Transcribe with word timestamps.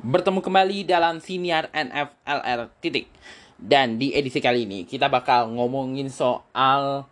Bertemu 0.00 0.40
kembali 0.40 0.88
dalam 0.88 1.20
siniar 1.20 1.68
NFLR 1.68 2.72
titik. 2.80 3.12
Dan 3.56 4.00
di 4.00 4.16
edisi 4.16 4.40
kali 4.40 4.64
ini 4.64 4.88
kita 4.88 5.12
bakal 5.12 5.52
ngomongin 5.52 6.08
soal 6.08 7.04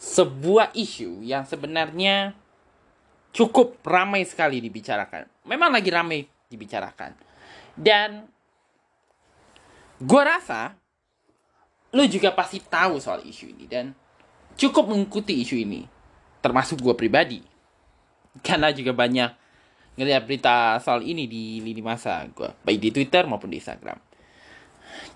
sebuah 0.00 0.72
isu 0.72 1.20
yang 1.20 1.44
sebenarnya 1.44 2.32
cukup 3.36 3.76
ramai 3.84 4.24
sekali 4.24 4.64
dibicarakan. 4.64 5.28
Memang 5.44 5.76
lagi 5.76 5.92
ramai 5.92 6.24
dibicarakan. 6.48 7.12
Dan 7.76 8.24
gue 10.00 10.22
rasa 10.24 10.72
lu 11.92 12.08
juga 12.08 12.32
pasti 12.32 12.64
tahu 12.64 12.96
soal 12.96 13.28
isu 13.28 13.44
ini 13.52 13.64
dan 13.68 13.92
cukup 14.56 14.88
mengikuti 14.88 15.36
isu 15.44 15.56
ini. 15.60 15.84
Termasuk 16.40 16.80
gue 16.80 16.96
pribadi. 16.96 17.49
Karena 18.46 18.70
juga 18.70 18.94
banyak 18.94 19.30
ngeliat 19.98 20.22
berita 20.24 20.78
soal 20.80 21.04
ini 21.04 21.26
di 21.26 21.60
lini 21.60 21.82
masa 21.82 22.24
gue. 22.30 22.48
Baik 22.64 22.78
di 22.78 22.90
Twitter 22.94 23.26
maupun 23.26 23.50
di 23.50 23.58
Instagram 23.58 24.10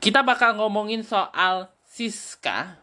kita 0.04 0.20
bakal 0.20 0.60
ngomongin 0.60 1.00
soal 1.00 1.72
Siska. 1.88 2.76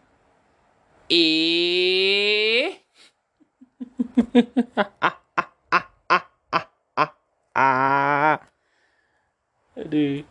Eh. 1.11 2.71
Aduh. 9.77 10.25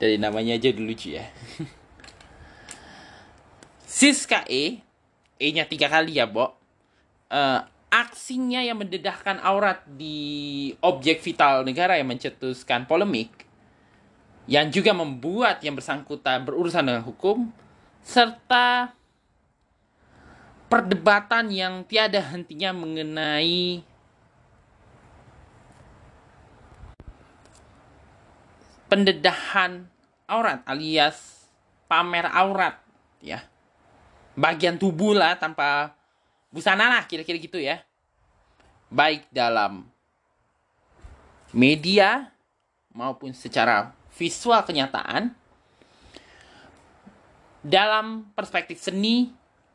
Dari 0.00 0.16
namanya 0.16 0.56
aja 0.56 0.72
dulu 0.72 0.96
lucu 0.96 1.12
ya. 1.12 1.28
Siska 3.84 4.48
E. 4.48 4.80
E-nya 5.40 5.64
tiga 5.68 5.88
kali 5.92 6.16
ya, 6.16 6.26
Bo. 6.28 6.56
Uh, 7.28 7.60
aksinya 7.90 8.62
yang 8.62 8.78
mendedahkan 8.78 9.42
aurat 9.42 9.82
di 9.84 10.70
objek 10.78 11.18
vital 11.20 11.66
negara 11.66 11.98
yang 11.98 12.06
mencetuskan 12.06 12.86
polemik 12.86 13.50
yang 14.46 14.70
juga 14.70 14.94
membuat 14.94 15.62
yang 15.62 15.74
bersangkutan 15.74 16.46
berurusan 16.46 16.86
dengan 16.86 17.02
hukum 17.02 17.50
serta 18.02 18.94
perdebatan 20.70 21.50
yang 21.50 21.82
tiada 21.82 22.22
hentinya 22.22 22.70
mengenai 22.70 23.82
pendedahan 28.86 29.86
aurat 30.30 30.62
alias 30.66 31.46
pamer 31.90 32.26
aurat 32.30 32.78
ya. 33.18 33.42
Bagian 34.38 34.78
tubuh 34.78 35.14
lah 35.14 35.38
tanpa 35.38 35.94
busana 36.50 36.90
lah 36.90 37.06
kira-kira 37.06 37.38
gitu 37.38 37.56
ya 37.56 37.80
baik 38.90 39.30
dalam 39.30 39.86
media 41.54 42.34
maupun 42.90 43.30
secara 43.34 43.94
visual 44.14 44.62
kenyataan 44.66 45.30
dalam 47.62 48.26
perspektif 48.34 48.82
seni 48.82 49.30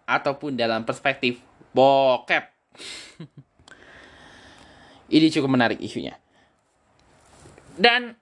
ataupun 0.06 0.58
dalam 0.58 0.84
perspektif 0.84 1.40
bokep. 1.72 2.44
Ini 5.16 5.30
cukup 5.30 5.53
menarik 5.53 5.80
isunya. 5.80 6.18
Dan 7.78 8.18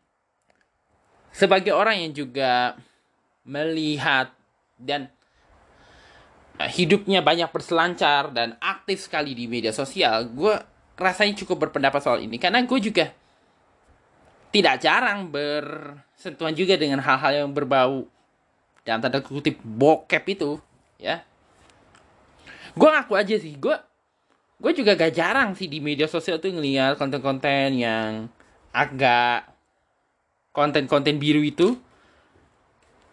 sebagai 1.32 1.72
orang 1.72 2.04
yang 2.04 2.12
juga 2.12 2.76
melihat 3.48 4.36
dan 4.76 5.08
hidupnya 6.62 7.26
banyak 7.26 7.50
berselancar 7.50 8.30
dan 8.30 8.56
aktif 8.62 9.10
sekali 9.10 9.34
di 9.34 9.50
media 9.50 9.74
sosial, 9.74 10.30
gue 10.30 10.54
rasanya 10.94 11.34
cukup 11.44 11.70
berpendapat 11.70 12.02
soal 12.02 12.22
ini. 12.22 12.38
Karena 12.38 12.62
gue 12.62 12.80
juga 12.80 13.10
tidak 14.54 14.86
jarang 14.86 15.34
bersentuhan 15.34 16.54
juga 16.54 16.78
dengan 16.78 17.02
hal-hal 17.02 17.46
yang 17.46 17.50
berbau 17.50 18.06
dan 18.86 19.02
tanda 19.02 19.18
kutip 19.24 19.58
bokep 19.66 20.24
itu 20.30 20.62
ya. 21.02 21.26
Gue 22.78 22.90
ngaku 22.90 23.14
aja 23.18 23.36
sih 23.38 23.58
gue 23.58 23.74
gue 24.64 24.72
juga 24.72 24.96
gak 24.96 25.12
jarang 25.12 25.58
sih 25.60 25.68
di 25.68 25.84
media 25.84 26.08
sosial 26.08 26.40
tuh 26.40 26.54
ngeliat 26.56 26.96
konten-konten 26.96 27.76
yang 27.76 28.32
agak 28.72 29.44
konten-konten 30.56 31.20
biru 31.20 31.44
itu 31.44 31.76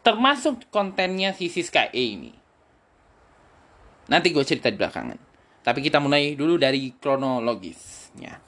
termasuk 0.06 0.68
kontennya 0.70 1.34
si 1.34 1.50
Siska 1.50 1.90
E 1.90 2.04
ini 2.16 2.39
nanti 4.10 4.34
gue 4.34 4.42
cerita 4.42 4.66
di 4.68 4.76
belakangan. 4.76 5.18
Tapi 5.62 5.78
kita 5.80 6.02
mulai 6.02 6.34
dulu 6.34 6.58
dari 6.58 6.92
kronologisnya. 6.98 8.42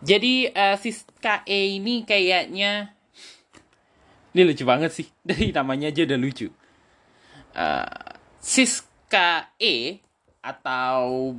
Jadi 0.00 0.48
uh, 0.48 0.76
Siska 0.80 1.44
E 1.44 1.76
ini 1.78 2.02
kayaknya 2.02 2.94
ini 4.34 4.42
lucu 4.42 4.66
banget 4.66 4.90
sih. 4.90 5.06
Dari 5.28 5.54
namanya 5.54 5.88
aja 5.94 6.02
udah 6.02 6.18
lucu. 6.18 6.50
Uh, 7.54 7.86
Siska 8.42 9.54
E 9.56 10.02
atau 10.44 11.32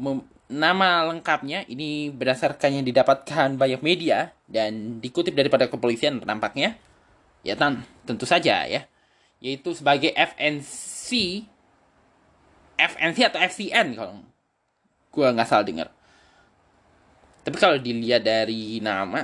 nama 0.49 1.05
lengkapnya 1.05 1.67
ini 1.69 2.09
berdasarkan 2.09 2.81
yang 2.81 2.85
didapatkan 2.87 3.59
banyak 3.59 3.81
media 3.85 4.33
dan 4.49 4.97
dikutip 5.03 5.33
daripada 5.35 5.69
kepolisian 5.69 6.21
nampaknya 6.23 6.79
ya 7.45 7.53
tentu 8.07 8.25
saja 8.25 8.65
ya. 8.65 8.87
Yaitu 9.43 9.75
sebagai 9.75 10.15
FNC 10.15 11.43
FNC 12.75 13.17
atau 13.31 13.39
FCN 13.39 13.95
kalau 13.95 14.21
gue 15.11 15.25
nggak 15.25 15.47
salah 15.47 15.63
dengar 15.63 15.87
tapi 17.45 17.61
kalau 17.61 17.77
dilihat 17.77 18.25
dari 18.25 18.81
nama 18.81 19.21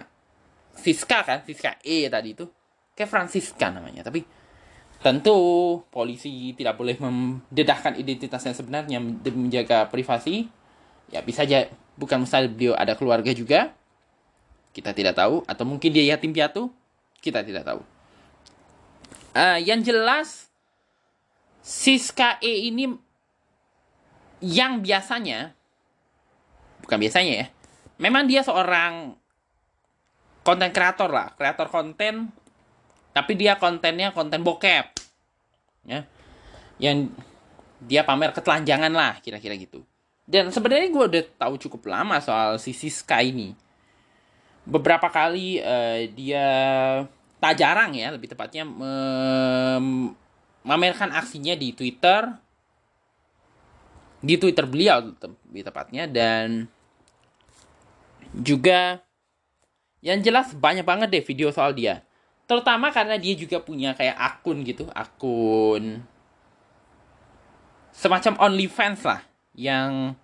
Siska 0.77 1.25
kan, 1.25 1.41
Siska 1.41 1.81
E 1.81 2.05
tadi 2.05 2.37
itu 2.37 2.45
kayak 2.93 3.09
Francisca 3.09 3.73
namanya. 3.73 4.05
Tapi 4.05 4.21
tentu 5.01 5.37
polisi 5.89 6.53
tidak 6.53 6.77
boleh 6.77 7.01
mendedahkan 7.01 7.97
identitasnya 7.97 8.53
sebenarnya 8.53 9.01
demi 9.01 9.49
menjaga 9.49 9.89
privasi. 9.89 10.45
Ya 11.09 11.25
bisa 11.25 11.49
aja 11.49 11.65
bukan 11.97 12.23
mustahil 12.23 12.53
beliau 12.53 12.77
ada 12.77 12.93
keluarga 12.93 13.33
juga. 13.33 13.73
Kita 14.71 14.93
tidak 14.93 15.17
tahu 15.17 15.41
atau 15.49 15.65
mungkin 15.65 15.89
dia 15.89 16.13
yatim 16.13 16.31
piatu. 16.31 16.69
Kita 17.19 17.41
tidak 17.41 17.65
tahu. 17.65 17.81
Uh, 19.33 19.57
yang 19.59 19.81
jelas 19.81 20.53
Siska 21.65 22.37
E 22.37 22.69
ini 22.69 22.93
yang 24.41 24.81
biasanya 24.81 25.53
bukan 26.81 26.97
biasanya 26.97 27.33
ya 27.45 27.47
memang 28.01 28.25
dia 28.25 28.41
seorang 28.41 29.13
konten 30.41 30.73
kreator 30.73 31.13
lah, 31.13 31.37
kreator 31.37 31.69
konten, 31.69 32.33
tapi 33.13 33.37
dia 33.37 33.61
kontennya 33.61 34.09
konten 34.09 34.41
bokep, 34.41 34.89
ya, 35.85 36.01
yang 36.81 37.13
dia 37.81 38.01
pamer 38.01 38.33
ketelanjangan 38.33 38.89
lah, 38.89 39.21
kira-kira 39.21 39.53
gitu. 39.57 39.85
Dan 40.25 40.49
sebenarnya 40.49 40.89
gue 40.89 41.05
udah 41.13 41.23
tahu 41.37 41.61
cukup 41.61 41.93
lama 41.93 42.17
soal 42.21 42.57
si 42.57 42.73
Siska 42.73 43.21
ini. 43.21 43.53
Beberapa 44.65 45.09
kali 45.09 45.61
uh, 45.61 46.09
dia 46.13 46.45
tak 47.41 47.57
jarang 47.57 47.93
ya, 47.93 48.13
lebih 48.13 48.29
tepatnya 48.33 48.65
memamerkan 50.61 51.13
aksinya 51.13 51.53
di 51.57 51.73
Twitter, 51.73 52.33
di 54.21 54.37
Twitter 54.37 54.69
beliau 54.69 55.01
lebih 55.01 55.65
tepatnya 55.65 56.05
dan 56.05 56.69
juga 58.37 59.01
yang 60.01 60.21
jelas 60.21 60.53
banyak 60.53 60.85
banget 60.85 61.09
deh 61.09 61.25
video 61.25 61.49
soal 61.49 61.73
dia. 61.73 62.05
Terutama 62.45 62.93
karena 62.93 63.17
dia 63.17 63.33
juga 63.33 63.61
punya 63.61 63.97
kayak 63.97 64.17
akun 64.17 64.61
gitu, 64.65 64.85
akun 64.93 66.05
semacam 67.91 68.39
OnlyFans 68.49 69.03
lah 69.03 69.21
yang 69.53 70.15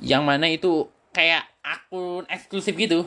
yang 0.00 0.24
mana 0.24 0.48
itu 0.48 0.88
kayak 1.12 1.44
akun 1.60 2.24
eksklusif 2.30 2.74
gitu. 2.74 3.06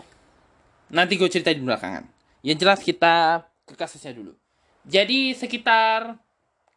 Nanti 0.91 1.15
gue 1.15 1.31
cerita 1.31 1.51
di 1.55 1.63
belakangan. 1.63 2.03
Yang 2.43 2.57
jelas 2.63 2.79
kita 2.83 3.47
ke 3.63 3.73
kasusnya 3.79 4.11
dulu. 4.11 4.35
Jadi 4.83 5.31
sekitar 5.31 6.19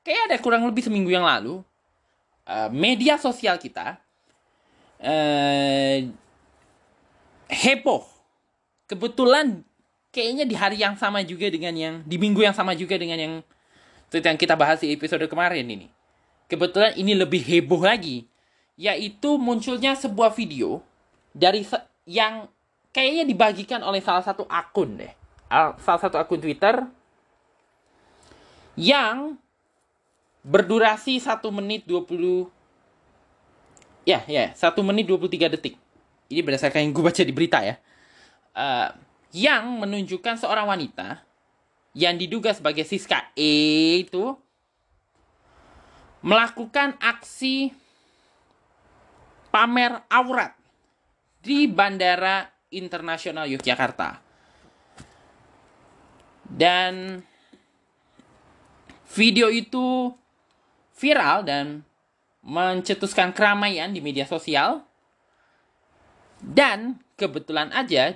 kayak 0.06 0.30
ada 0.30 0.36
kurang 0.38 0.62
lebih 0.68 0.86
seminggu 0.86 1.10
yang 1.10 1.26
lalu 1.26 1.64
uh, 2.48 2.68
media 2.72 3.16
sosial 3.20 3.56
kita 3.60 3.98
uh, 5.00 5.98
heboh. 7.48 8.04
Kebetulan 8.84 9.64
kayaknya 10.12 10.44
di 10.46 10.54
hari 10.54 10.78
yang 10.80 10.94
sama 10.94 11.24
juga 11.24 11.48
dengan 11.48 11.74
yang 11.74 11.94
di 12.04 12.16
minggu 12.20 12.44
yang 12.44 12.54
sama 12.54 12.76
juga 12.76 12.94
dengan 13.00 13.18
yang 13.18 13.34
yang 14.14 14.38
kita 14.38 14.54
bahas 14.54 14.78
di 14.78 14.94
episode 14.94 15.26
kemarin 15.26 15.66
ini. 15.66 15.90
Kebetulan 16.46 16.94
ini 16.94 17.16
lebih 17.16 17.40
heboh 17.42 17.82
lagi, 17.82 18.28
yaitu 18.78 19.40
munculnya 19.40 19.96
sebuah 19.96 20.30
video 20.36 20.84
dari 21.34 21.66
yang 22.06 22.46
kayaknya 22.94 23.24
dibagikan 23.26 23.80
oleh 23.82 23.98
salah 24.04 24.22
satu 24.22 24.46
akun 24.46 25.00
deh. 25.00 25.10
Salah 25.82 25.98
satu 25.98 26.20
akun 26.20 26.38
Twitter 26.38 26.84
yang 28.78 29.38
berdurasi 30.44 31.18
1 31.18 31.40
menit 31.50 31.88
20 31.88 32.46
ya 34.04 34.20
ya 34.28 34.52
1 34.52 34.60
menit 34.84 35.08
23 35.08 35.56
detik 35.56 35.80
ini 36.28 36.40
berdasarkan 36.40 36.88
yang 36.88 36.92
gue 36.96 37.04
baca 37.04 37.22
di 37.22 37.34
berita 37.34 37.58
ya, 37.60 37.76
uh, 38.56 38.88
yang 39.34 39.64
menunjukkan 39.82 40.40
seorang 40.40 40.66
wanita 40.70 41.20
yang 41.94 42.16
diduga 42.16 42.50
sebagai 42.56 42.82
Siska 42.82 43.30
E 43.36 44.02
itu 44.02 44.34
melakukan 46.24 46.96
aksi 46.98 47.70
pamer 49.52 50.02
aurat 50.08 50.56
di 51.44 51.68
Bandara 51.68 52.48
Internasional 52.72 53.46
Yogyakarta. 53.46 54.18
Dan 56.48 57.22
video 59.14 59.52
itu 59.52 60.10
viral 60.94 61.42
dan 61.44 61.82
mencetuskan 62.44 63.34
keramaian 63.34 63.90
di 63.90 64.00
media 64.00 64.24
sosial. 64.24 64.86
Dan 66.44 67.00
kebetulan 67.16 67.72
aja 67.72 68.14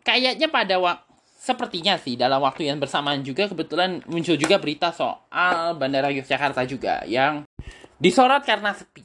kayaknya 0.00 0.48
pada 0.48 0.80
waktu 0.80 1.04
sepertinya 1.44 2.00
sih 2.00 2.16
dalam 2.16 2.40
waktu 2.40 2.72
yang 2.72 2.80
bersamaan 2.80 3.20
juga 3.20 3.44
kebetulan 3.44 4.00
muncul 4.08 4.32
juga 4.40 4.56
berita 4.56 4.88
soal 4.96 5.76
Bandara 5.76 6.08
Yogyakarta 6.08 6.64
juga 6.64 7.04
yang 7.04 7.44
disorot 8.00 8.40
karena 8.48 8.72
sepi. 8.72 9.04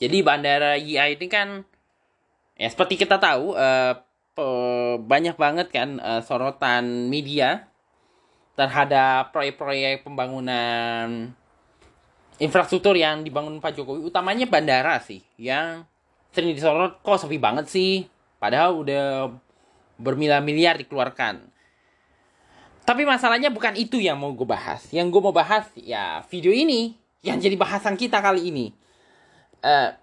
Jadi 0.00 0.24
Bandara 0.24 0.80
YIA 0.80 1.12
ini 1.12 1.28
kan 1.28 1.60
ya 2.56 2.68
seperti 2.72 3.04
kita 3.04 3.20
tahu 3.20 3.52
uh, 3.52 4.00
banyak 4.96 5.36
banget 5.36 5.68
kan 5.68 6.00
uh, 6.00 6.24
sorotan 6.24 7.12
media 7.12 7.68
terhadap 8.56 9.28
proyek-proyek 9.36 10.08
pembangunan 10.08 11.36
infrastruktur 12.40 12.96
yang 12.96 13.20
dibangun 13.26 13.60
Pak 13.60 13.76
Jokowi 13.76 14.08
utamanya 14.08 14.48
bandara 14.48 14.96
sih 15.02 15.20
yang 15.36 15.84
sering 16.32 16.56
disorot 16.56 17.00
kok 17.04 17.20
sepi 17.20 17.36
banget 17.36 17.68
sih 17.68 18.08
padahal 18.40 18.80
udah 18.80 19.30
bermiliar-miliar 20.02 20.80
dikeluarkan. 20.82 21.38
Tapi 22.82 23.06
masalahnya 23.06 23.54
bukan 23.54 23.78
itu 23.78 24.02
yang 24.02 24.18
mau 24.18 24.34
gue 24.34 24.42
bahas. 24.42 24.82
Yang 24.90 25.14
gue 25.14 25.20
mau 25.22 25.30
bahas 25.30 25.70
ya 25.78 26.26
video 26.26 26.50
ini 26.50 26.98
yang 27.22 27.38
jadi 27.38 27.54
bahasan 27.54 27.94
kita 27.94 28.18
kali 28.18 28.50
ini. 28.50 28.66
Uh, 29.62 29.94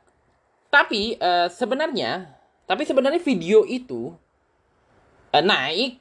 tapi 0.72 1.20
uh, 1.20 1.52
sebenarnya, 1.52 2.32
tapi 2.64 2.88
sebenarnya 2.88 3.20
video 3.20 3.68
itu 3.68 4.16
uh, 5.36 5.44
naik, 5.44 6.00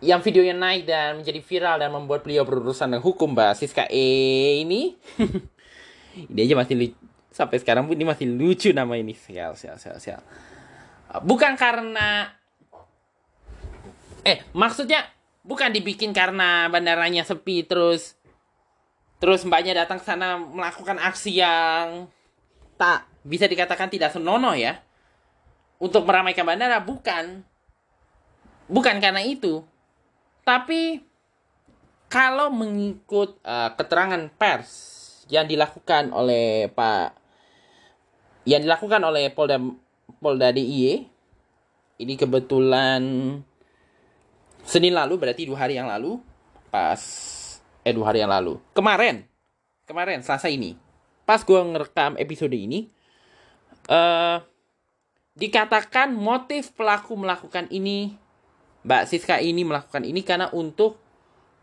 yang 0.00 0.24
videonya 0.24 0.56
naik 0.56 0.88
dan 0.88 1.20
menjadi 1.20 1.40
viral 1.44 1.76
dan 1.76 1.92
membuat 1.92 2.24
beliau 2.24 2.48
berurusan 2.48 2.88
dengan 2.88 3.04
hukum 3.04 3.36
Mbak 3.36 3.52
Siska. 3.60 3.84
E 3.92 4.64
ini, 4.64 4.96
ini 6.32 6.40
aja 6.40 6.56
masih 6.56 6.96
sampai 7.28 7.60
sekarang 7.60 7.84
pun 7.84 7.94
ini 7.94 8.08
masih 8.08 8.26
lucu 8.32 8.72
nama 8.72 8.96
ini. 8.96 9.12
Sial 9.12 9.52
sial 9.60 9.76
sial 9.76 10.00
sial. 10.00 10.24
Bukan 11.20 11.52
karena 11.60 12.32
eh 14.24 14.40
maksudnya 14.56 15.04
bukan 15.44 15.68
dibikin 15.72 16.16
karena 16.16 16.68
bandaranya 16.72 17.24
sepi 17.24 17.64
terus 17.64 18.16
terus 19.20 19.44
mbaknya 19.44 19.84
datang 19.84 20.00
ke 20.00 20.04
sana 20.04 20.40
melakukan 20.40 20.96
aksi 21.00 21.40
yang 21.40 22.08
tak 22.80 23.04
bisa 23.20 23.44
dikatakan 23.44 23.92
tidak 23.92 24.16
senonoh 24.16 24.56
ya. 24.56 24.80
Untuk 25.76 26.08
meramaikan 26.08 26.48
bandara 26.48 26.80
bukan. 26.80 27.44
Bukan 28.70 28.96
karena 29.00 29.20
itu 29.24 29.64
tapi 30.42 31.04
kalau 32.10 32.50
mengikut 32.50 33.38
uh, 33.46 33.70
keterangan 33.78 34.26
pers 34.34 34.70
yang 35.30 35.46
dilakukan 35.46 36.10
oleh 36.10 36.66
Pak 36.70 37.14
yang 38.48 38.66
dilakukan 38.66 38.98
oleh 39.04 39.30
Polda 39.30 39.62
Polda 40.18 40.50
DIY. 40.50 41.06
Ini 42.00 42.14
kebetulan 42.16 43.02
Senin 44.64 44.96
lalu 44.96 45.20
berarti 45.20 45.44
dua 45.44 45.68
hari 45.68 45.76
yang 45.76 45.86
lalu 45.86 46.16
pas 46.70 47.00
eh 47.82 47.92
dua 47.92 48.12
hari 48.12 48.22
yang 48.22 48.30
lalu 48.30 48.56
kemarin 48.72 49.26
kemarin 49.84 50.22
Selasa 50.22 50.46
ini 50.46 50.78
pas 51.26 51.42
gue 51.42 51.58
ngerekam 51.58 52.14
episode 52.16 52.54
ini 52.54 52.86
uh, 53.90 54.38
dikatakan 55.34 56.14
motif 56.14 56.70
pelaku 56.74 57.18
melakukan 57.18 57.66
ini 57.74 58.14
Mbak 58.80 59.02
Siska 59.08 59.36
ini 59.40 59.64
melakukan 59.64 60.04
ini 60.08 60.24
karena 60.24 60.48
untuk 60.52 60.96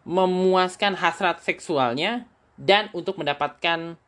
memuaskan 0.08 0.96
hasrat 0.96 1.44
seksualnya 1.44 2.30
dan 2.56 2.88
untuk 2.94 3.20
mendapatkan 3.20 4.00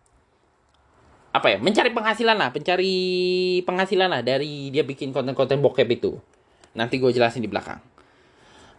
apa 1.29 1.47
ya 1.53 1.57
mencari 1.61 1.93
penghasilan 1.93 2.37
lah 2.41 2.49
mencari 2.49 2.97
penghasilan 3.61 4.09
lah 4.09 4.21
dari 4.25 4.73
dia 4.73 4.81
bikin 4.81 5.13
konten-konten 5.13 5.61
bokep 5.61 5.89
itu. 5.89 6.17
Nanti 6.73 7.01
gue 7.01 7.09
jelasin 7.13 7.41
di 7.41 7.49
belakang. 7.49 7.81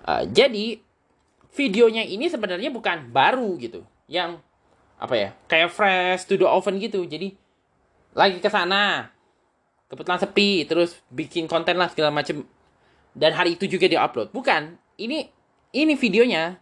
Uh, 0.07 0.25
jadi 0.31 0.81
videonya 1.55 2.07
ini 2.07 2.31
sebenarnya 2.31 2.71
bukan 2.71 3.11
baru 3.11 3.59
gitu 3.59 3.83
yang 4.07 4.39
apa 4.97 5.15
ya 5.17 5.29
kayak 5.47 5.71
fresh 5.71 6.27
to 6.27 6.39
the 6.39 6.47
oven 6.47 6.79
gitu. 6.79 7.03
Jadi 7.07 7.35
lagi 8.15 8.43
ke 8.43 8.51
sana 8.51 9.11
kebetulan 9.91 10.23
sepi 10.23 10.67
terus 10.67 10.99
bikin 11.11 11.51
konten 11.51 11.75
lah 11.75 11.91
segala 11.91 12.15
macem 12.15 12.47
dan 13.15 13.35
hari 13.35 13.59
itu 13.59 13.67
juga 13.67 13.91
diupload 13.91 14.31
bukan 14.35 14.79
ini 14.99 15.27
ini 15.75 15.95
videonya 15.95 16.59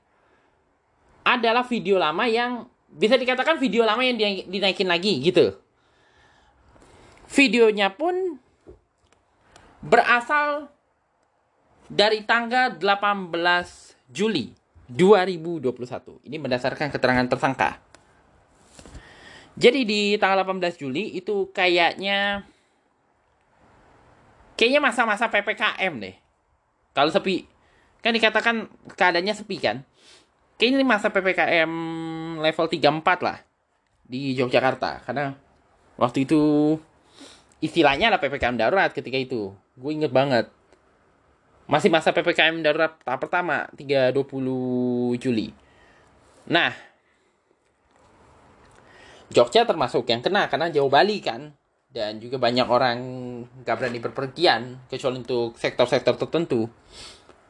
adalah 1.25 1.65
video 1.65 2.01
lama 2.01 2.25
yang 2.25 2.65
bisa 2.89 3.21
dikatakan 3.21 3.61
video 3.61 3.85
lama 3.85 4.01
yang 4.01 4.17
dinaikin 4.49 4.89
lagi 4.89 5.21
gitu 5.21 5.69
Videonya 7.29 7.93
pun 7.93 8.41
berasal 9.85 10.73
dari 11.93 12.25
tanggal 12.25 12.81
18 12.81 13.29
Juli 14.09 14.57
2021. 14.89 16.25
Ini 16.25 16.37
berdasarkan 16.41 16.89
keterangan 16.89 17.29
tersangka. 17.29 17.77
Jadi 19.61 19.85
di 19.85 20.01
tanggal 20.17 20.41
18 20.49 20.81
Juli 20.81 21.21
itu 21.21 21.53
kayaknya 21.53 22.49
kayaknya 24.57 24.81
masa-masa 24.81 25.29
PPKM 25.29 25.93
deh. 26.01 26.17
Kalau 26.99 27.15
sepi 27.15 27.47
kan 28.03 28.11
dikatakan 28.11 28.67
keadaannya 28.99 29.35
sepi 29.39 29.57
kan. 29.63 29.87
Kayaknya 30.59 30.83
ini 30.83 30.87
masa 30.87 31.15
PPKM 31.15 31.73
level 32.43 32.67
34 32.67 33.23
lah 33.23 33.39
di 34.03 34.35
Yogyakarta 34.35 35.07
karena 35.07 35.39
waktu 35.95 36.27
itu 36.27 36.75
istilahnya 37.63 38.11
lah 38.11 38.19
PPKM 38.19 38.59
darurat 38.59 38.91
ketika 38.91 39.15
itu. 39.15 39.55
Gue 39.79 39.95
inget 39.95 40.11
banget. 40.11 40.51
Masih 41.69 41.93
masa 41.93 42.17
PPKM 42.17 42.65
darurat 42.65 42.97
tahap 43.05 43.29
pertama, 43.29 43.69
3-20 43.77 45.21
Juli. 45.21 45.53
Nah, 46.49 46.73
Jogja 49.29 49.69
termasuk 49.69 50.09
yang 50.09 50.25
kena 50.25 50.49
karena 50.49 50.73
jauh 50.73 50.89
Bali 50.89 51.21
kan. 51.21 51.53
Dan 51.99 52.23
juga 52.23 52.39
banyak 52.39 52.71
orang 52.71 52.99
gak 53.67 53.75
berani 53.83 53.99
berpergian, 53.99 54.87
kecuali 54.87 55.19
untuk 55.19 55.59
sektor-sektor 55.59 56.15
tertentu. 56.15 56.71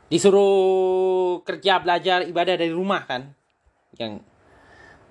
Disuruh 0.08 1.44
kerja, 1.44 1.84
belajar, 1.84 2.24
ibadah 2.24 2.56
dari 2.56 2.72
rumah 2.72 3.04
kan. 3.04 3.28
Yang 4.00 4.24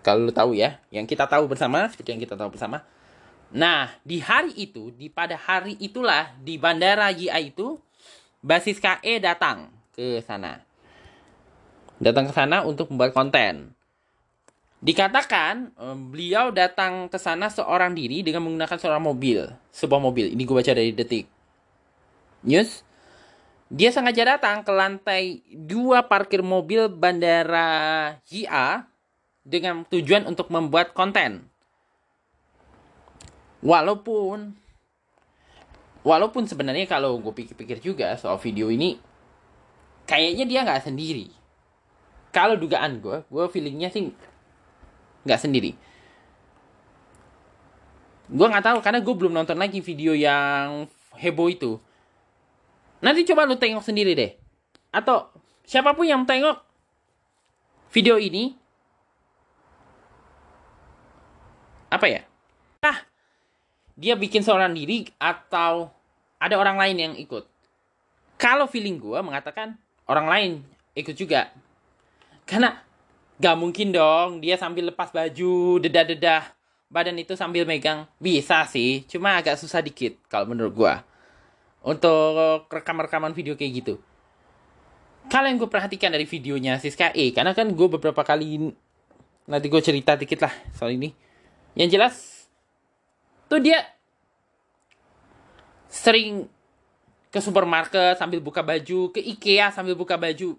kalau 0.01 0.25
lo 0.25 0.33
tahu 0.33 0.57
ya, 0.57 0.81
yang 0.89 1.05
kita 1.05 1.29
tahu 1.29 1.45
bersama, 1.45 1.85
seperti 1.85 2.17
yang 2.17 2.21
kita 2.25 2.33
tahu 2.33 2.49
bersama, 2.49 2.81
Nah, 3.47 3.95
di 4.03 4.19
hari 4.19 4.51
itu, 4.59 4.91
di 4.91 5.07
pada 5.07 5.39
hari 5.39 5.79
itulah 5.79 6.35
di 6.43 6.59
Bandara 6.59 7.15
JIA 7.15 7.39
itu 7.39 7.79
basis 8.43 8.83
KE 8.83 9.23
datang 9.23 9.71
ke 9.95 10.19
sana. 10.19 10.59
Datang 12.03 12.27
ke 12.27 12.33
sana 12.35 12.67
untuk 12.67 12.91
membuat 12.91 13.15
konten. 13.15 13.76
Dikatakan 14.77 15.73
beliau 16.13 16.53
datang 16.53 17.09
ke 17.09 17.17
sana 17.17 17.49
seorang 17.49 17.97
diri 17.97 18.21
dengan 18.21 18.45
menggunakan 18.45 18.77
seorang 18.77 19.01
mobil, 19.01 19.49
sebuah 19.73 19.97
mobil. 19.97 20.31
Ini 20.33 20.41
gue 20.45 20.55
baca 20.55 20.73
dari 20.73 20.93
detik. 20.93 21.25
News. 22.45 22.85
Dia 23.67 23.91
sengaja 23.91 24.37
datang 24.37 24.63
ke 24.63 24.71
lantai 24.71 25.43
dua 25.51 26.07
parkir 26.07 26.39
mobil 26.39 26.87
Bandara 26.87 28.15
JIA 28.23 28.87
dengan 29.43 29.83
tujuan 29.87 30.23
untuk 30.23 30.47
membuat 30.51 30.95
konten 30.95 31.47
walaupun 33.63 34.53
walaupun 36.05 36.43
sebenarnya 36.45 36.85
kalau 36.85 37.17
gue 37.17 37.33
pikir-pikir 37.33 37.81
juga 37.81 38.13
soal 38.19 38.37
video 38.37 38.69
ini 38.69 38.99
kayaknya 40.05 40.45
dia 40.45 40.59
nggak 40.67 40.83
sendiri 40.85 41.31
kalau 42.29 42.59
dugaan 42.59 43.01
gue 43.01 43.25
gue 43.27 43.45
feelingnya 43.49 43.89
sih 43.89 44.13
nggak 45.27 45.43
sendiri. 45.43 45.75
Gue 48.31 48.47
nggak 48.47 48.63
tahu 48.63 48.77
karena 48.79 48.99
gue 49.03 49.15
belum 49.15 49.35
nonton 49.35 49.59
lagi 49.59 49.83
video 49.83 50.15
yang 50.15 50.87
heboh 51.19 51.51
itu. 51.51 51.75
Nanti 53.03 53.27
coba 53.27 53.43
lu 53.43 53.59
tengok 53.59 53.83
sendiri 53.83 54.15
deh. 54.15 54.31
Atau 54.95 55.27
siapa 55.67 55.91
pun 55.91 56.07
yang 56.07 56.23
tengok 56.23 56.63
video 57.91 58.15
ini 58.15 58.55
apa 61.91 62.07
ya? 62.07 62.21
Ah 62.83 63.03
dia 63.97 64.13
bikin 64.13 64.45
seorang 64.45 64.71
diri 64.71 65.09
atau 65.17 65.89
ada 66.37 66.55
orang 66.55 66.77
lain 66.77 66.97
yang 66.97 67.13
ikut. 67.17 67.43
Kalau 68.37 68.69
feeling 68.69 69.01
gue 69.01 69.19
mengatakan 69.25 69.75
orang 70.05 70.27
lain 70.29 70.51
ikut 70.93 71.17
juga. 71.17 71.49
Karena 72.45 72.86
gak 73.37 73.55
mungkin 73.57 73.93
dong 73.93 74.41
dia 74.41 74.57
sambil 74.57 74.89
lepas 74.89 75.13
baju, 75.13 75.77
dedah-dedah 75.81 76.57
badan 76.87 77.19
itu 77.19 77.35
sambil 77.37 77.67
megang. 77.67 78.07
Bisa 78.17 78.63
sih, 78.65 79.03
cuma 79.05 79.37
agak 79.37 79.59
susah 79.59 79.83
dikit 79.83 80.17
kalau 80.31 80.49
menurut 80.49 80.73
gue. 80.73 80.93
Untuk 81.87 82.67
rekam-rekaman 82.67 83.31
video 83.31 83.55
kayak 83.55 83.71
gitu. 83.83 83.95
Kalau 85.27 85.47
yang 85.51 85.59
gue 85.59 85.67
perhatikan 85.67 86.11
dari 86.11 86.23
videonya 86.23 86.79
Siska 86.79 87.11
E, 87.11 87.35
karena 87.35 87.51
kan 87.51 87.67
gue 87.67 87.87
beberapa 87.91 88.23
kali 88.23 88.71
nanti 89.47 89.67
gue 89.67 89.81
cerita 89.83 90.15
dikit 90.15 90.43
lah 90.43 90.53
soal 90.75 90.95
ini. 90.95 91.11
Yang 91.75 91.89
jelas 91.99 92.15
tuh 93.51 93.59
dia 93.59 93.83
sering 95.87 96.47
ke 97.27 97.39
supermarket 97.43 98.15
sambil 98.15 98.39
buka 98.39 98.63
baju, 98.63 99.11
ke 99.11 99.19
IKEA 99.19 99.71
sambil 99.71 99.95
buka 99.99 100.15
baju. 100.15 100.55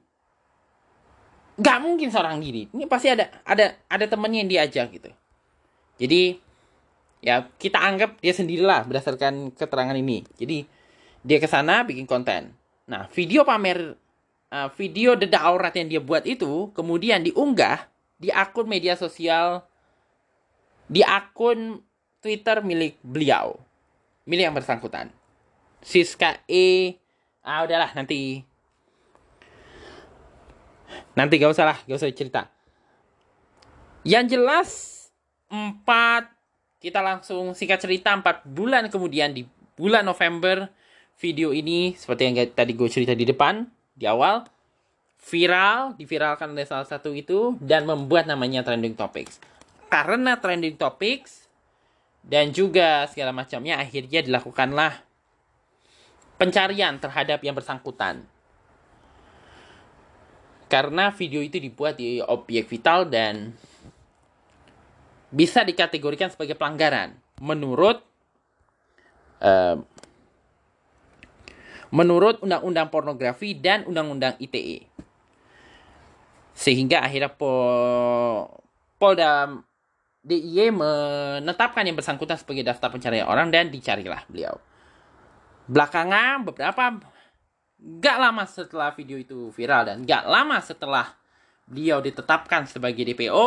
Gak 1.59 1.79
mungkin 1.83 2.09
seorang 2.15 2.39
diri. 2.39 2.71
Ini 2.71 2.87
pasti 2.87 3.11
ada 3.11 3.27
ada 3.43 3.75
ada 3.91 4.05
temennya 4.07 4.47
yang 4.47 4.51
diajak 4.51 4.95
gitu. 4.95 5.11
Jadi 5.99 6.39
ya 7.19 7.51
kita 7.59 7.83
anggap 7.83 8.23
dia 8.23 8.31
sendirilah 8.31 8.87
berdasarkan 8.87 9.51
keterangan 9.59 9.99
ini. 9.99 10.23
Jadi 10.39 10.63
dia 11.27 11.39
ke 11.43 11.51
sana 11.51 11.83
bikin 11.83 12.07
konten. 12.07 12.55
Nah, 12.87 13.11
video 13.11 13.43
pamer 13.43 13.99
uh, 14.55 14.69
video 14.79 15.19
dedak 15.19 15.43
aurat 15.45 15.75
yang 15.75 15.91
dia 15.91 16.01
buat 16.01 16.25
itu 16.25 16.71
kemudian 16.73 17.27
diunggah 17.27 17.91
di 18.19 18.31
akun 18.33 18.67
media 18.71 18.95
sosial 18.95 19.67
di 20.89 21.05
akun 21.05 21.85
Twitter 22.19 22.65
milik 22.65 22.99
beliau, 23.05 23.61
milik 24.25 24.49
yang 24.51 24.57
bersangkutan. 24.57 25.13
Siska 25.85 26.43
E, 26.51 26.99
ah 27.45 27.63
udahlah 27.63 27.95
nanti 27.95 28.43
nanti 31.19 31.41
gak 31.41 31.53
usah 31.53 31.67
lah, 31.69 31.79
gak 31.85 31.99
usah 31.99 32.09
cerita. 32.13 32.43
Yang 34.07 34.25
jelas 34.39 34.69
empat 35.49 36.31
kita 36.79 37.03
langsung 37.03 37.57
singkat 37.59 37.83
cerita 37.83 38.15
empat 38.15 38.47
bulan 38.47 38.87
kemudian 38.87 39.35
di 39.35 39.43
bulan 39.75 40.07
November 40.07 40.71
video 41.19 41.51
ini 41.51 41.99
seperti 41.99 42.23
yang 42.31 42.35
tadi 42.55 42.73
gue 42.79 42.89
cerita 42.91 43.15
di 43.17 43.27
depan 43.27 43.67
di 43.99 44.07
awal 44.07 44.47
viral 45.19 45.99
diviralkan 45.99 46.55
oleh 46.55 46.63
salah 46.63 46.87
satu 46.87 47.11
itu 47.11 47.59
dan 47.59 47.83
membuat 47.83 48.31
namanya 48.31 48.63
trending 48.63 48.95
topics 48.95 49.43
karena 49.91 50.39
trending 50.39 50.79
topics 50.79 51.51
dan 52.23 52.55
juga 52.55 53.11
segala 53.11 53.35
macamnya 53.35 53.83
akhirnya 53.83 54.23
dilakukanlah 54.23 55.03
pencarian 56.39 57.03
terhadap 57.03 57.43
yang 57.43 57.59
bersangkutan 57.59 58.23
karena 60.69 61.11
video 61.11 61.41
itu 61.41 61.57
dibuat 61.57 61.97
di 61.97 62.21
objek 62.21 62.69
vital 62.69 63.09
dan 63.09 63.57
bisa 65.29 65.65
dikategorikan 65.65 66.33
sebagai 66.33 66.57
pelanggaran 66.57 67.17
menurut 67.41 68.01
uh, 69.41 69.77
menurut 71.89 72.41
undang-undang 72.45 72.93
pornografi 72.93 73.57
dan 73.57 73.85
undang-undang 73.89 74.37
ITE. 74.37 74.85
Sehingga 76.53 77.01
akhirnya 77.01 77.33
Pol 77.33 78.45
Polda 78.99 79.47
DIY 80.27 80.75
menetapkan 80.75 81.87
yang 81.87 81.97
bersangkutan 81.97 82.37
sebagai 82.37 82.67
daftar 82.67 82.91
pencarian 82.93 83.25
orang 83.25 83.49
dan 83.49 83.71
dicarilah 83.71 84.27
beliau. 84.29 84.59
Belakangan 85.71 86.45
beberapa 86.45 86.99
gak 87.79 88.19
lama 88.19 88.43
setelah 88.45 88.91
video 88.93 89.17
itu 89.17 89.55
viral 89.55 89.87
dan 89.87 90.03
gak 90.03 90.27
lama 90.27 90.59
setelah 90.59 91.15
beliau 91.69 92.03
ditetapkan 92.03 92.67
sebagai 92.67 93.05
DPO, 93.05 93.47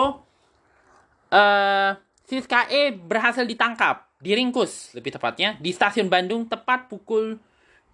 uh, 1.33 1.91
Siska 2.23 2.69
E 2.71 2.95
berhasil 2.95 3.43
ditangkap, 3.43 4.07
diringkus 4.21 4.95
lebih 4.95 5.17
tepatnya, 5.17 5.57
di 5.59 5.73
stasiun 5.73 6.07
Bandung 6.07 6.47
tepat 6.47 6.87
pukul 6.87 7.41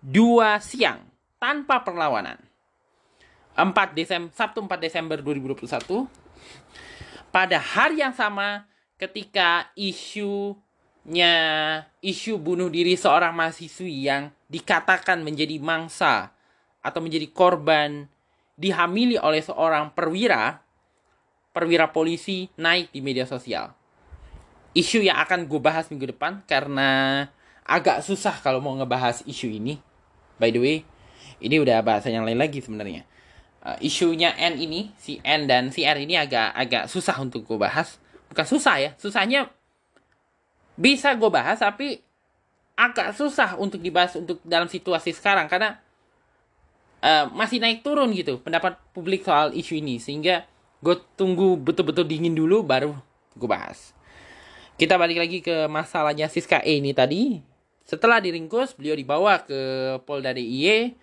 2 0.04 0.62
siang 0.62 1.02
tanpa 1.42 1.82
perlawanan. 1.82 2.38
4 3.58 3.98
Desember, 3.98 4.30
Sabtu 4.38 4.62
4 4.62 4.78
Desember 4.78 5.18
2021. 5.18 6.06
Pada 7.34 7.58
hari 7.58 8.06
yang 8.06 8.14
sama 8.14 8.70
ketika 9.02 9.74
isunya 9.74 11.34
isu 12.06 12.38
bunuh 12.38 12.70
diri 12.70 12.94
seorang 12.94 13.34
mahasiswi 13.34 14.06
yang 14.06 14.30
dikatakan 14.48 15.24
menjadi 15.24 15.60
mangsa 15.60 16.32
atau 16.80 17.00
menjadi 17.04 17.28
korban 17.32 18.08
dihamili 18.58 19.20
oleh 19.20 19.44
seorang 19.44 19.94
perwira 19.94 20.64
perwira 21.52 21.90
polisi 21.90 22.48
naik 22.58 22.94
di 22.94 23.02
media 23.02 23.26
sosial. 23.26 23.74
Isu 24.78 25.02
yang 25.02 25.18
akan 25.18 25.50
gue 25.50 25.58
bahas 25.58 25.90
minggu 25.90 26.14
depan 26.14 26.46
karena 26.46 27.26
agak 27.66 28.06
susah 28.06 28.38
kalau 28.46 28.62
mau 28.62 28.78
ngebahas 28.78 29.26
isu 29.26 29.50
ini. 29.50 29.82
By 30.38 30.54
the 30.54 30.62
way, 30.62 30.78
ini 31.42 31.58
udah 31.58 31.82
bahasa 31.82 32.14
yang 32.14 32.24
lain 32.24 32.38
lagi 32.38 32.62
sebenarnya. 32.62 33.10
Uh, 33.66 33.74
isunya 33.82 34.38
N 34.38 34.62
ini, 34.62 34.94
si 35.02 35.18
N 35.26 35.50
dan 35.50 35.74
si 35.74 35.82
R 35.82 35.98
ini 35.98 36.14
agak 36.14 36.54
agak 36.54 36.84
susah 36.94 37.18
untuk 37.18 37.42
gue 37.42 37.58
bahas. 37.58 37.98
Bukan 38.30 38.46
susah 38.46 38.78
ya, 38.78 38.92
susahnya 39.02 39.50
bisa 40.78 41.18
gue 41.18 41.30
bahas 41.34 41.58
tapi 41.58 42.06
agak 42.78 43.18
susah 43.18 43.58
untuk 43.58 43.82
dibahas 43.82 44.14
untuk 44.14 44.38
dalam 44.46 44.70
situasi 44.70 45.10
sekarang 45.12 45.50
karena 45.50 45.82
uh, 47.02 47.26
masih 47.34 47.58
naik 47.58 47.82
turun 47.82 48.14
gitu 48.14 48.38
pendapat 48.38 48.78
publik 48.94 49.26
soal 49.26 49.50
isu 49.52 49.82
ini. 49.82 49.98
Sehingga 49.98 50.46
gue 50.86 50.96
tunggu 51.18 51.58
betul-betul 51.58 52.06
dingin 52.06 52.38
dulu 52.38 52.62
baru 52.62 52.94
gue 53.34 53.50
bahas. 53.50 53.98
Kita 54.78 54.94
balik 54.94 55.18
lagi 55.18 55.42
ke 55.42 55.66
masalahnya 55.66 56.30
Siska 56.30 56.62
E 56.62 56.78
ini 56.78 56.94
tadi. 56.94 57.42
Setelah 57.82 58.22
diringkus 58.22 58.78
beliau 58.78 58.94
dibawa 58.94 59.42
ke 59.42 59.58
Polda 60.06 60.36
DIY 60.38 60.94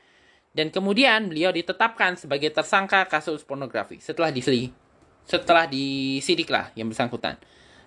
dan 0.55 0.71
kemudian 0.71 1.27
beliau 1.27 1.51
ditetapkan 1.51 2.15
sebagai 2.15 2.55
tersangka 2.55 3.03
kasus 3.11 3.43
pornografi 3.43 3.99
setelah 3.99 4.31
diseli 4.31 4.71
setelah 5.25 5.65
disidik 5.65 6.53
lah 6.53 6.71
yang 6.77 6.93
bersangkutan. 6.93 7.41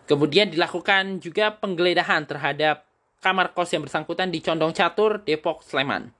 Kemudian 0.10 0.50
dilakukan 0.50 1.22
juga 1.22 1.54
penggeledahan 1.54 2.26
terhadap 2.26 2.87
kamar 3.28 3.52
kos 3.52 3.76
yang 3.76 3.84
bersangkutan 3.84 4.32
di 4.32 4.40
Condong 4.40 4.72
Catur 4.72 5.20
Depok 5.20 5.60
Sleman 5.68 6.16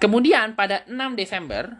Kemudian 0.00 0.56
pada 0.56 0.80
6 0.88 0.96
Desember, 1.12 1.76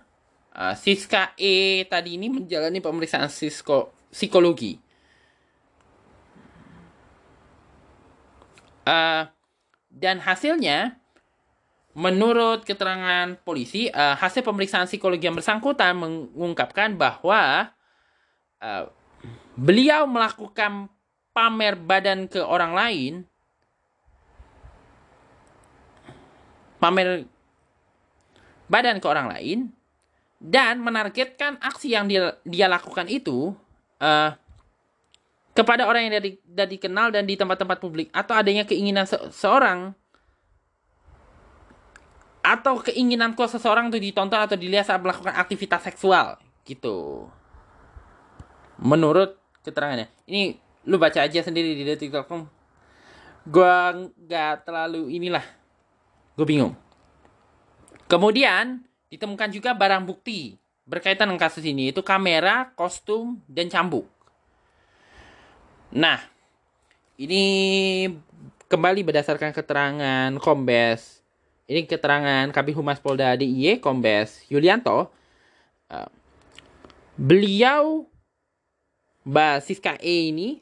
uh, 0.53 0.77
Siska 0.77 1.33
E 1.41 1.89
tadi 1.89 2.21
ini 2.21 2.29
menjalani 2.29 2.77
pemeriksaan 2.77 3.33
psiko 3.33 3.97
psikologi. 4.13 4.77
Uh, 8.85 9.25
dan 9.89 10.21
hasilnya, 10.21 11.01
menurut 11.97 12.69
keterangan 12.69 13.41
polisi, 13.41 13.89
uh, 13.89 14.13
hasil 14.21 14.45
pemeriksaan 14.45 14.85
psikologi 14.85 15.25
yang 15.25 15.41
bersangkutan 15.41 15.97
mengungkapkan 15.97 17.01
bahwa 17.01 17.73
uh, 18.61 18.85
beliau 19.61 20.09
melakukan 20.09 20.89
pamer 21.37 21.77
badan 21.77 22.25
ke 22.25 22.41
orang 22.41 22.73
lain, 22.73 23.13
pamer 26.81 27.29
badan 28.73 28.97
ke 28.97 29.07
orang 29.07 29.29
lain. 29.29 29.59
Dan 30.41 30.81
menargetkan 30.81 31.61
aksi 31.61 31.93
yang 31.93 32.09
dia, 32.09 32.33
dia 32.49 32.65
lakukan 32.65 33.05
itu 33.13 33.53
uh, 34.01 34.33
kepada 35.53 35.85
orang 35.85 36.09
yang 36.09 36.17
dari, 36.17 36.41
dari 36.41 36.81
dikenal 36.81 37.13
dan 37.13 37.29
di 37.29 37.37
tempat-tempat 37.37 37.77
publik. 37.77 38.09
Atau 38.09 38.33
adanya 38.33 38.65
keinginan 38.65 39.05
se 39.05 39.21
seorang. 39.37 39.93
Atau 42.41 42.81
keinginan 42.81 43.37
kok 43.37 43.53
seseorang 43.53 43.93
itu 43.93 44.01
ditonton 44.01 44.41
atau 44.41 44.57
dilihat 44.57 44.89
saat 44.89 45.05
melakukan 45.05 45.37
aktivitas 45.37 45.85
seksual. 45.85 46.41
Gitu. 46.65 47.29
Menurut 48.81 49.40
keterangannya 49.65 50.09
ini 50.29 50.57
lu 50.89 50.97
baca 50.97 51.25
aja 51.25 51.45
sendiri 51.45 51.77
di 51.77 51.85
detik.com 51.85 52.49
gue 53.49 53.77
nggak 54.27 54.69
terlalu 54.69 55.13
inilah 55.17 55.45
gue 56.37 56.47
bingung 56.47 56.77
Kemudian 58.11 58.83
ditemukan 59.07 59.55
juga 59.55 59.71
barang 59.71 60.03
bukti 60.03 60.59
berkaitan 60.83 61.31
dengan 61.31 61.39
kasus 61.39 61.63
ini 61.63 61.95
itu 61.95 62.03
kamera, 62.03 62.75
kostum, 62.75 63.39
dan 63.47 63.71
cambuk. 63.71 64.11
Nah, 65.95 66.19
ini 67.15 67.47
kembali 68.67 69.07
berdasarkan 69.07 69.55
keterangan 69.55 70.35
Kombes. 70.43 71.23
Ini 71.71 71.87
keterangan 71.87 72.51
Kabin 72.51 72.75
Humas 72.75 72.99
Polda 72.99 73.39
DIY 73.39 73.79
Kombes 73.79 74.43
Yulianto. 74.51 75.15
Uh, 75.87 76.11
beliau 77.15 78.10
Mbak 79.25 79.57
Siska 79.65 79.95
E 80.01 80.33
ini 80.33 80.61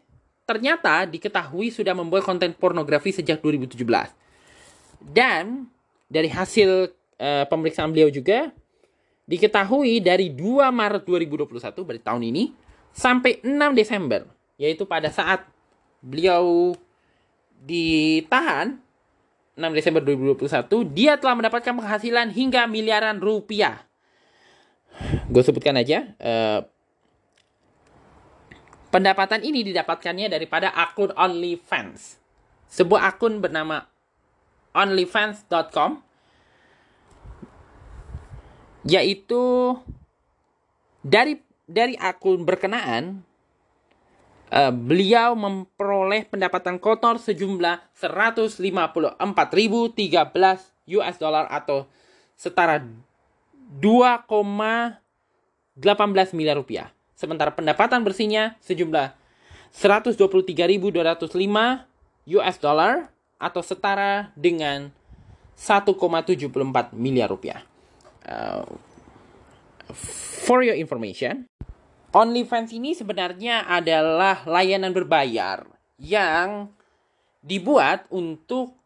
ternyata 0.49 1.05
diketahui 1.05 1.69
sudah 1.69 1.93
membuat 1.93 2.25
konten 2.25 2.57
pornografi 2.57 3.13
sejak 3.13 3.39
2017. 3.45 3.79
Dan 4.99 5.69
dari 6.09 6.27
hasil 6.33 6.91
uh, 7.21 7.45
pemeriksaan 7.47 7.93
beliau 7.93 8.09
juga 8.09 8.51
diketahui 9.29 10.01
dari 10.01 10.33
2 10.33 10.73
Maret 10.73 11.05
2021 11.05 11.85
berarti 11.85 12.03
tahun 12.03 12.23
ini 12.33 12.45
sampai 12.97 13.45
6 13.45 13.53
Desember 13.77 14.25
yaitu 14.57 14.89
pada 14.89 15.13
saat 15.13 15.45
beliau 16.01 16.73
ditahan 17.61 18.81
6 19.53 19.61
Desember 19.77 20.01
2021 20.01 20.97
dia 20.97 21.21
telah 21.21 21.37
mendapatkan 21.37 21.77
penghasilan 21.77 22.33
hingga 22.33 22.65
miliaran 22.65 23.21
rupiah. 23.21 23.85
Gue 25.29 25.45
sebutkan 25.45 25.77
aja 25.77 26.09
uh, 26.19 26.65
pendapatan 28.89 29.45
ini 29.45 29.61
didapatkannya 29.65 30.33
daripada 30.33 30.73
akun 30.73 31.13
OnlyFans. 31.13 32.17
Sebuah 32.69 33.17
akun 33.17 33.41
bernama 33.41 33.89
onlyfans.com 34.77 36.05
yaitu 38.89 39.77
dari 41.05 41.37
dari 41.69 41.93
akun 42.01 42.49
berkenaan 42.49 43.29
uh, 44.53 44.71
beliau 44.73 45.37
memperoleh 45.37 46.25
pendapatan 46.29 46.79
kotor 46.81 47.19
sejumlah 47.21 47.81
154.013 47.97 49.21
US 50.89 51.21
dollar 51.21 51.45
atau 51.53 51.85
setara 52.33 52.81
2,18 53.77 55.77
miliar 56.33 56.57
rupiah. 56.57 56.89
Sementara 57.19 57.51
pendapatan 57.51 58.07
bersihnya 58.07 58.55
sejumlah 58.63 59.11
123.205 59.75 60.95
US 62.39 62.57
dollar 62.63 63.11
atau 63.43 63.59
setara 63.59 64.31
dengan 64.39 64.95
1,74 65.59 66.95
miliar 66.95 67.27
rupiah. 67.27 67.67
Uh, 68.23 68.63
for 70.47 70.63
your 70.63 70.79
information, 70.79 71.51
OnlyFans 72.15 72.71
ini 72.71 72.95
sebenarnya 72.95 73.67
adalah 73.67 74.47
layanan 74.47 74.95
berbayar 74.95 75.67
yang 75.99 76.71
dibuat 77.43 78.07
untuk 78.15 78.79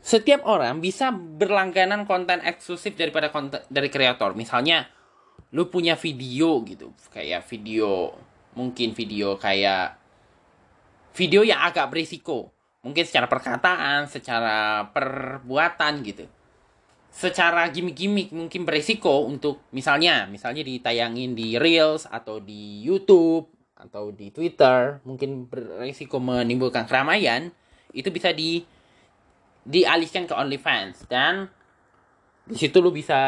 setiap 0.00 0.48
orang 0.48 0.80
bisa 0.80 1.12
berlangganan 1.12 2.08
konten 2.08 2.40
eksklusif 2.40 2.96
daripada 2.96 3.28
konten 3.28 3.60
dari 3.68 3.92
kreator. 3.92 4.32
Misalnya 4.32 4.88
lu 5.54 5.70
punya 5.70 5.94
video 5.94 6.62
gitu, 6.66 6.90
kayak 7.14 7.46
video 7.46 8.10
mungkin 8.54 8.94
video 8.94 9.34
kayak 9.34 9.98
video 11.14 11.46
yang 11.46 11.62
agak 11.62 11.90
berisiko. 11.94 12.50
Mungkin 12.84 13.06
secara 13.06 13.30
perkataan, 13.30 14.10
secara 14.10 14.84
perbuatan 14.92 16.04
gitu. 16.04 16.28
Secara 17.14 17.70
gimmick-gimmick 17.70 18.34
mungkin 18.34 18.66
beresiko 18.66 19.24
untuk 19.24 19.64
misalnya, 19.70 20.26
misalnya 20.26 20.66
ditayangin 20.66 21.32
di 21.32 21.56
Reels 21.56 22.04
atau 22.10 22.42
di 22.42 22.82
YouTube 22.84 23.48
atau 23.78 24.10
di 24.10 24.28
Twitter, 24.34 25.00
mungkin 25.06 25.46
beresiko 25.46 26.18
menimbulkan 26.20 26.84
keramaian, 26.84 27.48
itu 27.94 28.10
bisa 28.10 28.34
di 28.34 28.60
dialihkan 29.64 30.28
ke 30.28 30.34
OnlyFans. 30.36 31.08
Dan 31.08 31.48
di 32.44 32.58
situ 32.58 32.82
lu 32.84 32.92
bisa 32.92 33.22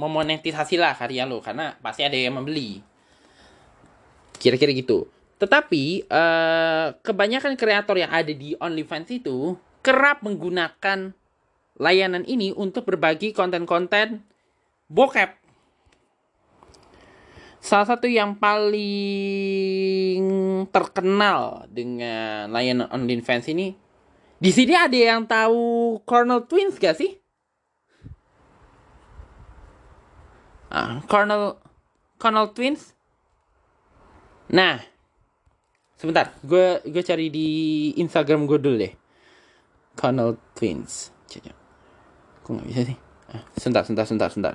memonetisasi 0.00 0.80
lah 0.80 0.96
karya 0.96 1.28
lo 1.28 1.44
karena 1.44 1.76
pasti 1.84 2.00
ada 2.00 2.16
yang 2.16 2.40
membeli. 2.40 2.80
Kira-kira 4.40 4.72
gitu. 4.72 5.04
Tetapi 5.36 6.08
uh, 6.08 6.96
kebanyakan 7.04 7.60
kreator 7.60 8.00
yang 8.00 8.08
ada 8.08 8.32
di 8.32 8.56
OnlyFans 8.56 9.12
itu 9.12 9.60
kerap 9.84 10.24
menggunakan 10.24 11.12
layanan 11.76 12.24
ini 12.24 12.52
untuk 12.56 12.88
berbagi 12.88 13.36
konten-konten 13.36 14.24
bokep. 14.88 15.36
Salah 17.60 17.84
satu 17.84 18.08
yang 18.08 18.40
paling 18.40 18.80
terkenal 20.72 21.68
dengan 21.68 22.48
layanan 22.48 22.88
OnlyFans 22.88 23.52
ini, 23.52 23.76
di 24.40 24.48
sini 24.48 24.72
ada 24.72 24.96
yang 24.96 25.28
tahu 25.28 26.00
Cornell 26.08 26.48
Twins 26.48 26.80
gak 26.80 26.96
sih? 26.96 27.19
Ah, 30.70 31.02
Cornell 31.10 31.58
Cornell 32.18 32.54
Twins. 32.54 32.94
Nah, 34.50 34.82
Sebentar, 36.00 36.32
gue 36.40 36.80
gue 36.88 37.02
cari 37.04 37.28
di 37.28 37.48
Instagram 38.00 38.48
gue 38.48 38.56
dulu 38.56 38.80
deh. 38.80 38.88
Connell 40.00 40.40
Twins. 40.56 41.12
Coba. 41.28 41.52
Kok 42.40 42.50
nggak 42.56 42.68
bisa 42.72 42.82
sih? 42.88 42.98
Ah, 43.28 43.44
sebentar, 43.52 43.84
sebentar, 43.84 44.04
sebentar, 44.08 44.28
sebentar. 44.32 44.54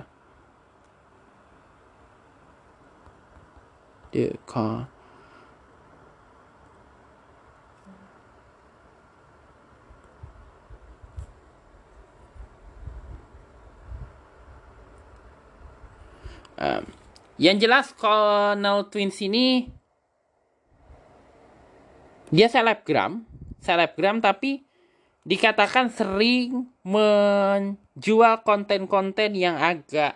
The 4.09 4.41
car. 4.49 4.89
Um, 16.55 16.87
yang 17.35 17.59
jelas 17.59 17.91
Connell 17.99 18.87
Twins 18.87 19.19
ini 19.19 19.67
dia 22.31 22.47
selebgram, 22.47 23.27
selebgram 23.59 24.23
tapi 24.23 24.63
dikatakan 25.25 25.91
sering 25.91 26.69
menjual 26.85 28.45
konten-konten 28.45 29.35
yang 29.35 29.57
agak 29.57 30.15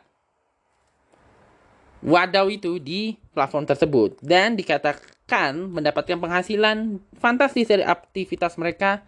wadaw 2.00 2.48
itu 2.48 2.80
di 2.80 3.20
platform 3.36 3.68
tersebut 3.68 4.16
dan 4.24 4.56
dikatakan 4.56 5.60
mendapatkan 5.68 6.16
penghasilan 6.16 7.04
fantastis 7.20 7.68
dari 7.68 7.84
aktivitas 7.84 8.56
mereka 8.56 9.04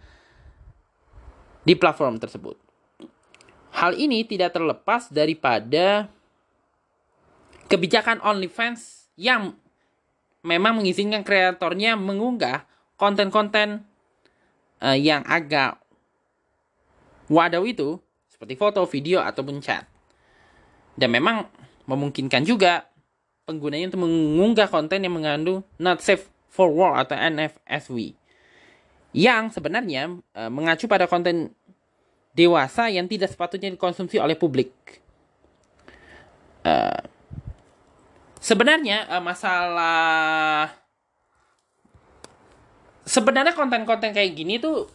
di 1.64 1.72
platform 1.78 2.20
tersebut. 2.20 2.58
Hal 3.72 3.96
ini 3.96 4.26
tidak 4.28 4.52
terlepas 4.52 5.08
daripada 5.08 6.12
kebijakan 7.72 8.20
OnlyFans 8.20 9.08
yang 9.16 9.56
memang 10.44 10.76
mengizinkan 10.76 11.24
kreatornya 11.24 11.96
mengunggah 11.96 12.68
konten-konten 13.00 13.88
uh, 14.84 14.92
yang 14.92 15.24
agak 15.24 15.80
wadaw 17.32 17.64
itu 17.64 17.96
seperti 18.28 18.60
foto, 18.60 18.84
video 18.84 19.24
ataupun 19.24 19.64
chat. 19.64 19.88
Dan 20.92 21.16
memang 21.16 21.48
memungkinkan 21.88 22.44
juga 22.44 22.84
penggunanya 23.48 23.88
untuk 23.88 24.04
mengunggah 24.04 24.68
konten 24.68 25.00
yang 25.00 25.16
mengandung 25.16 25.64
not 25.80 26.04
safe 26.04 26.28
for 26.52 26.68
work 26.68 27.08
atau 27.08 27.16
NFSW 27.16 28.12
yang 29.16 29.48
sebenarnya 29.48 30.20
uh, 30.36 30.52
mengacu 30.52 30.84
pada 30.84 31.08
konten 31.08 31.56
dewasa 32.36 32.92
yang 32.92 33.08
tidak 33.08 33.32
sepatutnya 33.32 33.72
dikonsumsi 33.72 34.20
oleh 34.20 34.36
publik. 34.36 34.72
Uh, 36.64 37.11
sebenarnya 38.42 39.06
uh, 39.06 39.22
masalah 39.22 40.74
sebenarnya 43.06 43.54
konten-konten 43.54 44.10
kayak 44.10 44.34
gini 44.34 44.58
tuh 44.58 44.90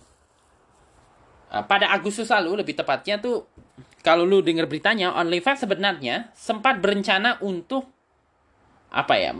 uh, 1.55 1.63
pada 1.63 1.87
Agustus 1.95 2.27
lalu 2.27 2.59
lebih 2.59 2.75
tepatnya 2.75 3.23
tuh 3.23 3.47
kalau 4.03 4.27
lu 4.27 4.43
denger 4.43 4.67
beritanya 4.67 5.15
OnlyFans 5.15 5.63
sebenarnya 5.63 6.35
sempat 6.35 6.83
berencana 6.83 7.39
untuk 7.39 7.87
apa 8.91 9.15
ya 9.15 9.31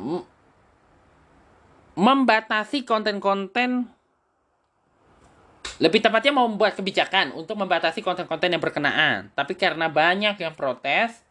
membatasi 1.98 2.88
konten-konten 2.88 3.92
lebih 5.78 6.02
tepatnya 6.02 6.34
mau 6.34 6.50
membuat 6.50 6.74
kebijakan 6.74 7.38
untuk 7.38 7.54
membatasi 7.54 8.02
konten-konten 8.02 8.50
yang 8.50 8.58
berkenaan. 8.58 9.30
Tapi 9.38 9.54
karena 9.54 9.86
banyak 9.86 10.42
yang 10.42 10.58
protes 10.58 11.27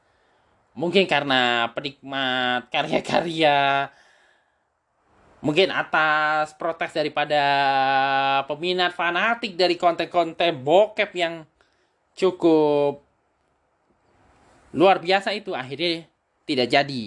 mungkin 0.76 1.08
karena 1.08 1.72
penikmat 1.72 2.68
karya-karya 2.68 3.88
mungkin 5.40 5.72
atas 5.72 6.52
protes 6.56 6.92
daripada 6.92 7.40
peminat 8.44 8.92
fanatik 8.92 9.56
dari 9.56 9.80
konten-konten 9.80 10.60
bokep 10.60 11.10
yang 11.16 11.48
cukup 12.12 13.00
luar 14.76 15.00
biasa 15.00 15.32
itu 15.32 15.56
akhirnya 15.56 16.04
tidak 16.44 16.68
jadi. 16.68 17.04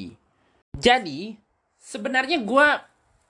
Jadi 0.74 1.38
sebenarnya 1.78 2.42
gue 2.42 2.68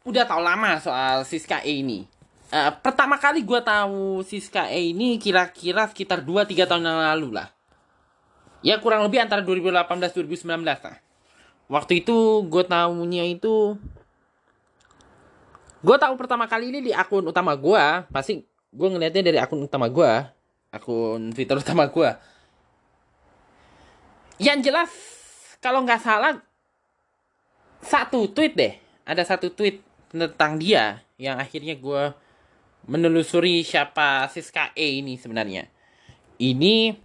udah 0.07 0.23
tau 0.23 0.39
lama 0.39 0.79
soal 0.79 1.27
Siska 1.27 1.59
E 1.67 1.83
ini. 1.83 2.07
Uh, 2.49 2.73
pertama 2.81 3.19
kali 3.19 3.43
gue 3.45 3.61
tahu 3.61 4.23
Siska 4.23 4.71
E 4.71 4.95
ini 4.95 5.19
kira-kira 5.19 5.85
sekitar 5.91 6.23
2-3 6.23 6.69
tahun 6.69 6.87
yang 6.87 7.01
lalu 7.13 7.29
lah. 7.35 7.51
Ya 8.59 8.75
kurang 8.79 9.07
lebih 9.07 9.23
antara 9.23 9.39
2018-2019 9.45 10.45
lah. 10.67 10.97
Waktu 11.69 12.03
itu 12.03 12.43
gue 12.49 12.63
tahunya 12.65 13.29
itu 13.29 13.77
gue 15.79 15.95
tahu 15.95 16.13
pertama 16.19 16.43
kali 16.43 16.75
ini 16.75 16.79
di 16.87 16.91
akun 16.91 17.23
utama 17.23 17.55
gue 17.55 17.83
pasti 18.11 18.43
gue 18.75 18.87
ngeliatnya 18.91 19.31
dari 19.31 19.39
akun 19.39 19.63
utama 19.63 19.87
gue 19.87 20.11
akun 20.75 21.31
twitter 21.31 21.55
utama 21.55 21.87
gue 21.87 22.09
yang 24.43 24.59
jelas 24.59 24.91
kalau 25.63 25.83
nggak 25.87 26.03
salah 26.03 26.39
satu 27.83 28.31
tweet 28.31 28.53
deh. 28.55 28.73
Ada 29.07 29.35
satu 29.35 29.49
tweet 29.51 29.81
tentang 30.11 30.59
dia 30.59 31.01
yang 31.19 31.39
akhirnya 31.39 31.75
gue 31.75 32.03
menelusuri 32.87 33.65
siapa 33.65 34.27
Siska 34.31 34.71
E 34.77 35.01
ini 35.03 35.19
sebenarnya. 35.19 35.67
Ini 36.39 36.95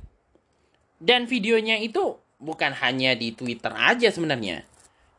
dan 1.05 1.29
videonya 1.29 1.77
itu 1.85 2.17
bukan 2.41 2.73
hanya 2.81 3.13
di 3.13 3.37
Twitter 3.37 3.77
aja 3.77 4.09
sebenarnya. 4.09 4.65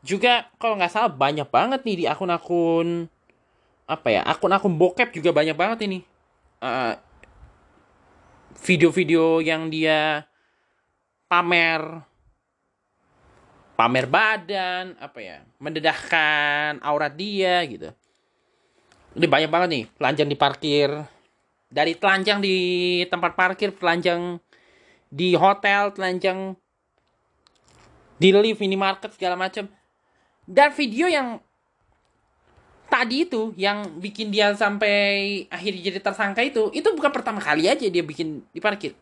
Juga 0.02 0.50
kalau 0.58 0.74
nggak 0.74 0.90
salah 0.90 1.10
banyak 1.10 1.46
banget 1.46 1.86
nih 1.86 1.96
di 2.02 2.04
akun-akun 2.10 3.06
apa 3.86 4.08
ya 4.10 4.26
akun-akun 4.26 4.74
bokep 4.74 5.14
juga 5.14 5.30
banyak 5.30 5.54
banget 5.54 5.86
ini. 5.86 5.98
Video 8.66 8.90
video-video 8.90 9.38
yang 9.46 9.70
dia 9.70 10.26
pamer 11.30 12.02
pamer 13.76 14.06
badan 14.08 14.96
apa 14.98 15.18
ya 15.22 15.38
mendedahkan 15.62 16.82
aurat 16.82 17.14
dia 17.14 17.62
gitu. 17.68 17.94
Ini 19.14 19.26
banyak 19.30 19.50
banget 19.52 19.68
nih 19.70 19.84
telanjang 19.94 20.28
di 20.28 20.36
parkir. 20.36 20.90
Dari 21.66 21.98
telanjang 21.98 22.38
di 22.38 22.56
tempat 23.10 23.34
parkir 23.34 23.74
telanjang 23.74 24.38
di 25.10 25.38
hotel 25.38 25.94
telanjang 25.94 26.58
di 28.16 28.32
lift 28.32 28.60
minimarket 28.60 29.12
segala 29.12 29.36
macam 29.36 29.68
dan 30.46 30.70
video 30.72 31.10
yang 31.10 31.42
tadi 32.86 33.26
itu 33.26 33.50
yang 33.58 33.98
bikin 33.98 34.30
dia 34.30 34.54
sampai 34.54 35.44
akhirnya 35.50 35.90
jadi 35.90 36.00
tersangka 36.00 36.40
itu 36.40 36.70
itu 36.70 36.86
bukan 36.94 37.10
pertama 37.10 37.42
kali 37.42 37.66
aja 37.66 37.82
dia 37.82 38.02
bikin 38.02 38.46
di 38.54 38.60
parkir. 38.62 38.94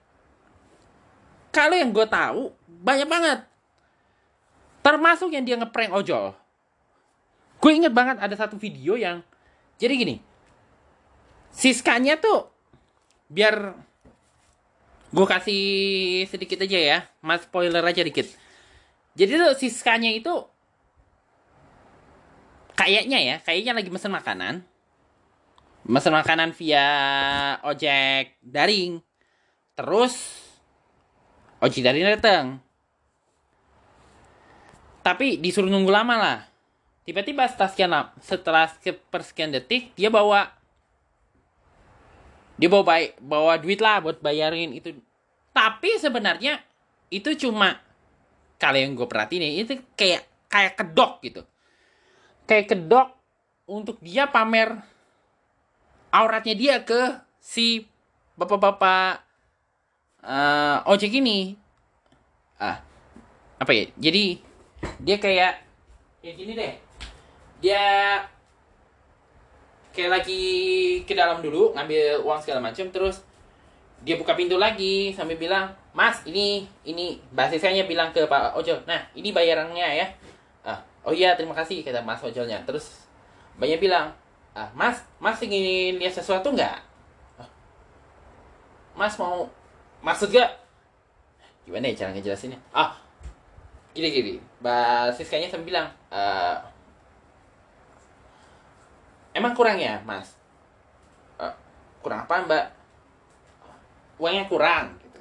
Kalau 1.54 1.76
yang 1.78 1.94
gue 1.94 2.02
tahu 2.08 2.50
banyak 2.82 3.06
banget. 3.06 3.46
Termasuk 4.82 5.30
yang 5.30 5.46
dia 5.46 5.54
ngeprank 5.54 5.94
ojol. 5.94 6.34
Gue 7.62 7.72
inget 7.72 7.94
banget 7.94 8.18
ada 8.18 8.34
satu 8.34 8.58
video 8.58 8.98
yang 8.98 9.22
jadi 9.78 9.94
gini. 9.94 10.16
Siskanya 11.54 12.18
tuh 12.18 12.50
biar 13.30 13.78
gue 15.14 15.26
kasih 15.30 15.64
sedikit 16.26 16.66
aja 16.66 16.78
ya 16.78 16.98
mas 17.22 17.46
spoiler 17.46 17.86
aja 17.86 18.02
dikit 18.02 18.26
jadi 19.14 19.38
tuh 19.38 19.54
siskanya 19.54 20.10
itu 20.10 20.34
kayaknya 22.74 23.18
ya, 23.22 23.36
kayaknya 23.40 23.72
lagi 23.78 23.90
mesen 23.90 24.10
makanan. 24.10 24.54
Mesen 25.86 26.12
makanan 26.12 26.50
via 26.58 26.86
ojek 27.62 28.34
daring. 28.42 28.98
Terus 29.78 30.14
ojek 31.62 31.82
daring 31.86 32.04
datang. 32.18 32.44
Tapi 35.06 35.38
disuruh 35.38 35.70
nunggu 35.70 35.94
lama 35.94 36.14
lah. 36.18 36.38
Tiba-tiba 37.06 37.46
setelah 37.46 38.16
setelah 38.18 38.66
persekian 39.12 39.52
detik 39.52 39.92
dia 39.94 40.08
bawa 40.08 40.50
dia 42.54 42.68
bawa 42.70 42.84
baik 42.86 43.18
bawa 43.18 43.58
duit 43.58 43.80
lah 43.82 43.98
buat 43.98 44.22
bayarin 44.22 44.74
itu. 44.74 44.94
Tapi 45.54 45.98
sebenarnya 45.98 46.58
itu 47.10 47.30
cuma 47.38 47.78
kalau 48.58 48.78
yang 48.78 48.94
gue 48.94 49.06
perhatiin 49.06 49.62
itu 49.66 49.78
kayak 49.98 50.26
kayak 50.50 50.74
kedok 50.78 51.22
gitu. 51.22 51.42
Kayak 52.46 52.74
kedok 52.74 53.08
untuk 53.66 53.98
dia 54.02 54.30
pamer 54.30 54.76
auratnya 56.14 56.54
dia 56.54 56.74
ke 56.86 57.18
si 57.42 57.86
bapak-bapak 58.38 59.22
uh, 60.22 60.90
ojek 60.90 61.18
ini. 61.18 61.58
Ah 62.58 62.82
apa 63.58 63.70
ya? 63.74 63.84
Jadi 63.98 64.38
dia 65.02 65.16
kayak 65.18 65.54
kayak 66.22 66.34
gini 66.38 66.52
deh. 66.54 66.74
Dia 67.62 67.84
kayak 69.94 70.10
lagi 70.20 70.42
ke 71.06 71.14
dalam 71.14 71.38
dulu 71.38 71.70
ngambil 71.72 72.26
uang 72.26 72.40
segala 72.42 72.58
macam 72.58 72.90
terus 72.90 73.22
dia 74.02 74.18
buka 74.18 74.34
pintu 74.36 74.58
lagi 74.58 75.14
sambil 75.14 75.38
bilang 75.38 75.70
mas 75.94 76.20
ini 76.26 76.66
ini 76.84 77.22
basisnya 77.32 77.86
bilang 77.86 78.10
ke 78.10 78.26
pak 78.26 78.58
ojol 78.58 78.82
nah 78.84 79.00
ini 79.14 79.30
bayarannya 79.30 79.88
ya. 80.02 80.06
Oh 81.04 81.12
iya 81.12 81.36
terima 81.36 81.52
kasih 81.52 81.84
kata 81.84 82.00
mas 82.00 82.24
ojolnya. 82.24 82.64
Terus 82.64 83.04
banyak 83.60 83.76
bilang 83.76 84.08
ah 84.56 84.72
mas 84.72 85.04
mas 85.20 85.36
ingin 85.44 86.00
lihat 86.00 86.16
sesuatu 86.16 86.48
nggak? 86.48 86.80
Ah, 87.36 87.48
mas 88.96 89.12
mau 89.20 89.44
maksud 90.00 90.32
gak? 90.32 90.48
Gimana 91.68 91.92
ya 91.92 92.04
cara 92.04 92.16
ngejelasinnya 92.16 92.56
ah 92.72 92.96
gini 93.92 94.08
gini. 94.08 94.32
Basis 94.64 95.28
kayaknya 95.28 95.52
saya 95.52 95.60
bilang 95.60 95.86
uh, 96.08 96.56
emang 99.34 99.52
kurang 99.52 99.76
ya 99.76 100.00
mas? 100.06 100.38
Uh, 101.36 101.52
kurang 102.00 102.24
apa 102.24 102.46
mbak? 102.46 102.66
Uangnya 104.16 104.46
kurang 104.46 104.94
gitu. 105.02 105.20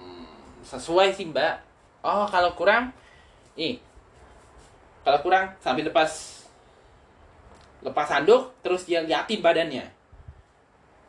Hmm, 0.00 0.64
sesuai 0.64 1.12
sih 1.12 1.28
mbak. 1.28 1.60
Oh 2.02 2.24
kalau 2.26 2.56
kurang 2.56 2.90
nih. 3.54 3.78
Kalau 5.04 5.18
kurang 5.20 5.52
sambil 5.60 5.92
lepas 5.92 6.42
lepas 7.82 8.08
handuk 8.10 8.56
terus 8.64 8.88
dia 8.88 9.04
liatin 9.04 9.44
badannya. 9.44 9.86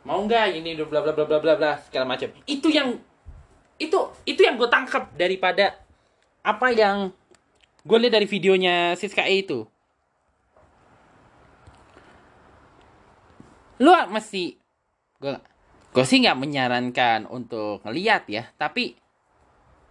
Mau 0.04 0.20
nggak 0.28 0.52
ini 0.60 0.76
bla 0.76 1.00
bla 1.00 1.16
bla 1.16 1.24
bla 1.24 1.38
bla 1.40 1.54
bla 1.56 1.72
segala 1.80 2.04
macam. 2.04 2.28
Itu 2.44 2.68
yang 2.68 3.00
itu 3.80 3.98
itu 4.28 4.40
yang 4.44 4.54
gue 4.54 4.68
tangkap 4.70 5.10
daripada 5.16 5.74
apa 6.44 6.70
yang 6.70 7.10
gue 7.82 7.98
lihat 7.98 8.14
dari 8.20 8.28
videonya 8.28 8.94
Siska 8.94 9.26
E 9.26 9.42
itu 9.42 9.66
lu 13.82 13.90
mesti 14.10 14.54
gue 15.18 15.34
gue 15.94 16.04
sih 16.04 16.22
nggak 16.22 16.38
menyarankan 16.38 17.26
untuk 17.30 17.82
ngeliat 17.86 18.26
ya 18.30 18.50
tapi 18.54 18.98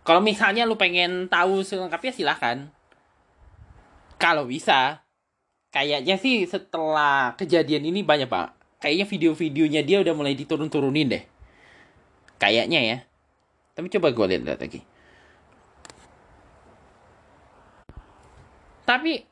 kalau 0.04 0.20
misalnya 0.20 0.68
lu 0.68 0.76
pengen 0.76 1.32
tahu 1.32 1.64
selengkapnya 1.64 2.12
silahkan. 2.12 2.68
Kalau 4.20 4.44
bisa. 4.44 5.00
Kayaknya 5.74 6.20
sih 6.20 6.46
setelah 6.46 7.34
kejadian 7.40 7.88
ini 7.88 8.04
banyak 8.04 8.28
pak. 8.28 8.54
Kayaknya 8.84 9.06
video-videonya 9.10 9.82
dia 9.82 9.98
udah 10.04 10.14
mulai 10.14 10.36
diturun-turunin 10.36 11.08
deh. 11.08 11.24
Kayaknya 12.36 12.80
ya. 12.84 12.98
Tapi 13.74 13.88
coba 13.90 14.12
gue 14.12 14.26
lihat 14.38 14.60
lagi. 14.60 14.84
Tapi 18.84 19.24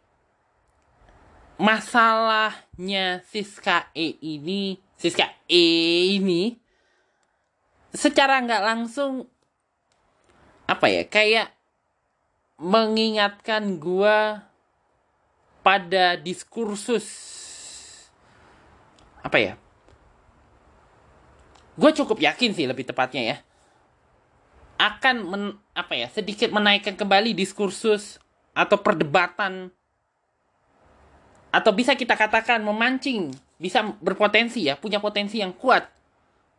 masalahnya 1.62 3.22
Siska 3.30 3.94
E 3.94 4.18
ini, 4.18 4.82
Siska 4.98 5.30
E 5.46 5.66
ini 6.18 6.58
secara 7.94 8.42
nggak 8.42 8.66
langsung 8.66 9.30
apa 10.66 10.88
ya 10.90 11.04
kayak 11.06 11.54
mengingatkan 12.58 13.78
gua 13.78 14.48
pada 15.62 16.18
diskursus 16.18 17.06
apa 19.22 19.38
ya 19.38 19.54
gue 21.78 21.92
cukup 21.94 22.18
yakin 22.18 22.58
sih 22.58 22.66
lebih 22.66 22.90
tepatnya 22.90 23.22
ya 23.22 23.38
akan 24.82 25.16
men, 25.30 25.44
apa 25.78 25.94
ya 25.94 26.10
sedikit 26.10 26.50
menaikkan 26.50 26.98
kembali 26.98 27.38
diskursus 27.38 28.18
atau 28.58 28.82
perdebatan 28.82 29.70
atau 31.52 31.72
bisa 31.76 31.94
kita 32.00 32.16
katakan 32.16 32.64
memancing 32.64 33.36
bisa 33.60 33.84
berpotensi 34.00 34.66
ya 34.66 34.80
punya 34.80 34.98
potensi 34.98 35.44
yang 35.44 35.54
kuat 35.54 35.86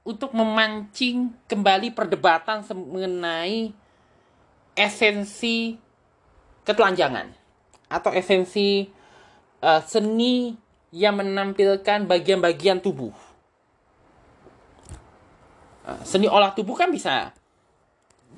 untuk 0.04 0.36
memancing 0.36 1.32
kembali 1.48 1.96
perdebatan 1.96 2.62
mengenai 2.70 3.72
esensi 4.76 5.78
ketelanjangan 6.62 7.32
atau 7.90 8.10
esensi 8.14 8.86
uh, 9.62 9.80
seni 9.84 10.54
yang 10.92 11.18
menampilkan 11.18 12.04
bagian-bagian 12.04 12.80
tubuh. 12.84 13.12
Uh, 15.82 16.00
seni 16.06 16.30
olah 16.30 16.54
tubuh 16.54 16.78
kan 16.78 16.92
bisa, 16.94 17.34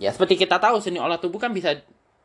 ya 0.00 0.10
seperti 0.10 0.40
kita 0.40 0.56
tahu 0.56 0.80
seni 0.80 0.96
olah 0.96 1.20
tubuh 1.20 1.36
kan 1.36 1.52
bisa 1.52 1.76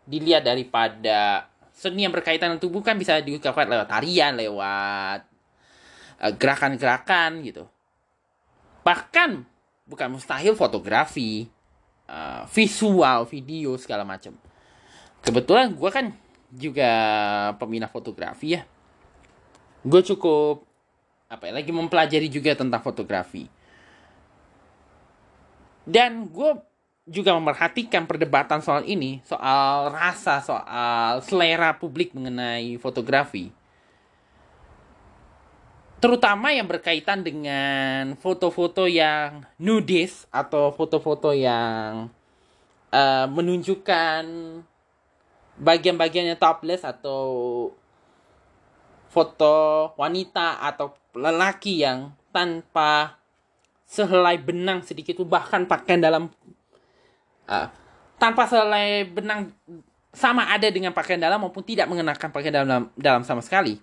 dilihat 0.08 0.48
daripada 0.48 1.49
seni 1.80 2.04
yang 2.04 2.12
berkaitan 2.12 2.52
dengan 2.52 2.60
tubuh 2.60 2.84
kan 2.84 3.00
bisa 3.00 3.24
diungkapkan 3.24 3.72
lewat 3.72 3.88
tarian, 3.88 4.36
lewat 4.36 5.24
uh, 6.20 6.34
gerakan-gerakan 6.36 7.40
gitu. 7.48 7.64
Bahkan 8.84 9.48
bukan 9.88 10.08
mustahil 10.12 10.60
fotografi, 10.60 11.48
uh, 12.12 12.44
visual, 12.52 13.24
video 13.32 13.80
segala 13.80 14.04
macam. 14.04 14.36
Kebetulan 15.24 15.72
gue 15.72 15.88
kan 15.88 16.12
juga 16.52 16.92
peminat 17.56 17.96
fotografi 17.96 18.60
ya. 18.60 18.68
Gue 19.80 20.04
cukup 20.04 20.68
apa 21.32 21.48
ya 21.48 21.64
lagi 21.64 21.72
mempelajari 21.72 22.28
juga 22.28 22.60
tentang 22.60 22.84
fotografi. 22.84 23.48
Dan 25.88 26.28
gue 26.28 26.60
juga 27.10 27.34
memperhatikan 27.34 28.06
perdebatan 28.06 28.62
soal 28.62 28.86
ini, 28.86 29.20
soal 29.26 29.90
rasa, 29.90 30.40
soal 30.46 31.26
selera 31.26 31.74
publik 31.74 32.14
mengenai 32.14 32.78
fotografi. 32.78 33.50
Terutama 36.00 36.56
yang 36.56 36.70
berkaitan 36.70 37.26
dengan 37.26 38.16
foto-foto 38.16 38.88
yang 38.88 39.44
nudis 39.60 40.24
atau 40.32 40.72
foto-foto 40.72 41.36
yang 41.36 42.08
uh, 42.96 43.28
menunjukkan 43.28 44.24
bagian-bagiannya 45.60 46.40
topless 46.40 46.88
atau 46.88 47.20
foto 49.12 49.56
wanita 50.00 50.64
atau 50.64 50.96
lelaki 51.12 51.84
yang 51.84 52.16
tanpa 52.32 53.20
sehelai 53.90 54.38
benang 54.40 54.86
sedikit 54.86 55.20
bahkan 55.26 55.66
pakaian 55.66 56.00
dalam 56.00 56.30
uh, 57.50 57.68
tanpa 58.22 58.46
sehelai 58.46 59.10
benang 59.10 59.50
sama 60.14 60.50
ada 60.54 60.70
dengan 60.70 60.94
pakaian 60.94 61.22
dalam 61.22 61.42
maupun 61.42 61.66
tidak 61.66 61.90
mengenakan 61.90 62.30
pakaian 62.30 62.54
dalam 62.62 62.94
dalam 62.94 63.26
sama 63.26 63.42
sekali. 63.42 63.82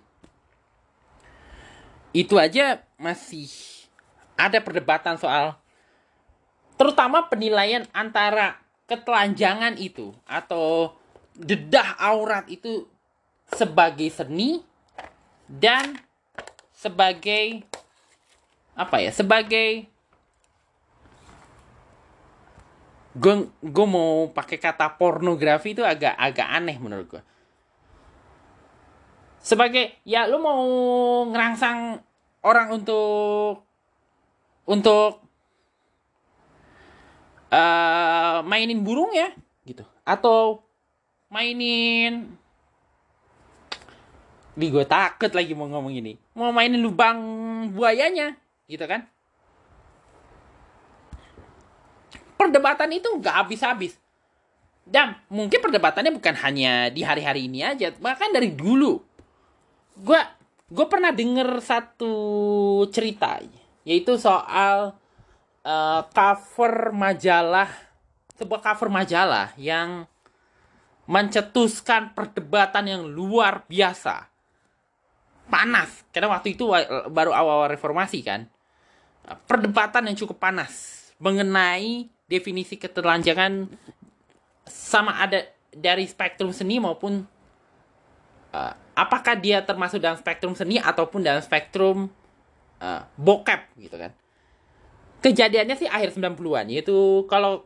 Itu 2.15 2.39
aja 2.39 2.81
masih 2.95 3.51
ada 4.39 4.63
perdebatan 4.63 5.19
soal 5.19 5.59
terutama 6.77 7.25
penilaian 7.25 7.83
antara 7.91 8.61
ketelanjangan 8.85 9.75
itu 9.81 10.13
atau 10.29 10.93
dedah 11.35 11.97
aurat 11.97 12.45
itu 12.47 12.85
sebagai 13.51 14.07
seni 14.13 14.61
dan 15.49 15.97
sebagai 16.71 17.65
apa 18.77 19.01
ya 19.01 19.09
sebagai 19.09 19.89
gue 23.15 23.87
mau 23.87 24.27
pakai 24.33 24.57
kata 24.59 24.99
pornografi 24.99 25.77
itu 25.77 25.85
agak 25.85 26.17
agak 26.17 26.47
aneh 26.49 26.77
menurut 26.81 27.07
gue 27.07 27.23
sebagai 29.47 29.95
ya 30.03 30.27
lu 30.27 30.43
mau 30.43 30.65
ngerangsang 31.31 32.03
orang 32.43 32.67
untuk 32.75 33.63
untuk 34.67 35.23
uh, 37.51 38.43
mainin 38.43 38.83
burung 38.83 39.15
ya 39.15 39.31
gitu. 39.63 39.87
Atau 40.03 40.63
mainin 41.31 42.35
di 44.57 44.67
gue 44.67 44.83
takut 44.83 45.31
lagi 45.31 45.55
mau 45.55 45.71
ngomong 45.71 45.95
ini. 45.95 46.19
Mau 46.35 46.51
mainin 46.51 46.83
lubang 46.83 47.19
buayanya 47.71 48.35
gitu 48.67 48.83
kan 48.83 49.07
perdebatan 52.37 52.93
itu 52.93 53.09
nggak 53.09 53.35
habis-habis. 53.43 53.97
Dan 54.87 55.19
mungkin 55.27 55.59
perdebatannya 55.59 56.15
bukan 56.15 56.35
hanya 56.47 56.87
di 56.87 57.03
hari-hari 57.03 57.51
ini 57.51 57.59
aja 57.65 57.91
bahkan 57.99 58.31
dari 58.31 58.55
dulu. 58.55 59.03
Gue 59.99 60.21
gue 60.71 60.85
pernah 60.87 61.11
denger 61.11 61.59
satu 61.59 62.15
cerita 62.93 63.43
yaitu 63.83 64.15
soal 64.15 64.95
uh, 65.67 66.01
cover 66.15 66.95
majalah 66.95 67.67
sebuah 68.37 68.61
cover 68.63 68.87
majalah 68.87 69.51
yang 69.57 70.05
mencetuskan 71.07 72.13
perdebatan 72.13 72.85
yang 72.87 73.03
luar 73.07 73.65
biasa. 73.65 74.29
Panas. 75.47 76.03
Karena 76.11 76.35
waktu 76.35 76.53
itu 76.53 76.67
baru 77.11 77.31
awal-awal 77.31 77.71
reformasi 77.71 78.19
kan. 78.21 78.45
Perdebatan 79.47 80.07
yang 80.07 80.15
cukup 80.19 80.39
panas 80.39 81.07
mengenai 81.19 82.07
definisi 82.27 82.75
keterlanjangan 82.75 83.71
sama 84.67 85.15
ada 85.23 85.47
dari 85.71 86.03
spektrum 86.03 86.51
seni 86.51 86.77
maupun 86.77 87.23
uh, 88.51 88.73
apakah 88.93 89.39
dia 89.39 89.63
termasuk 89.63 90.03
dalam 90.03 90.19
spektrum 90.19 90.53
seni 90.53 90.77
ataupun 90.77 91.23
dalam 91.23 91.39
spektrum 91.39 92.11
uh, 92.83 93.01
bokep 93.15 93.79
gitu 93.79 93.95
kan. 93.95 94.11
Kejadiannya 95.23 95.75
sih 95.79 95.89
akhir 95.89 96.13
90-an 96.13 96.69
yaitu 96.69 97.25
kalau 97.25 97.65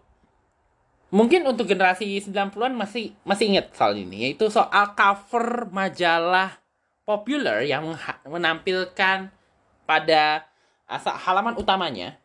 mungkin 1.12 1.44
untuk 1.44 1.68
generasi 1.68 2.22
90-an 2.24 2.72
masih 2.72 3.12
masih 3.28 3.52
ingat 3.52 3.76
soal 3.76 3.98
ini 4.00 4.32
yaitu 4.32 4.48
soal 4.48 4.96
cover 4.96 5.68
majalah 5.68 6.62
populer 7.04 7.68
yang 7.68 7.92
menampilkan 8.24 9.28
pada 9.84 10.48
halaman 11.28 11.60
utamanya 11.60 12.21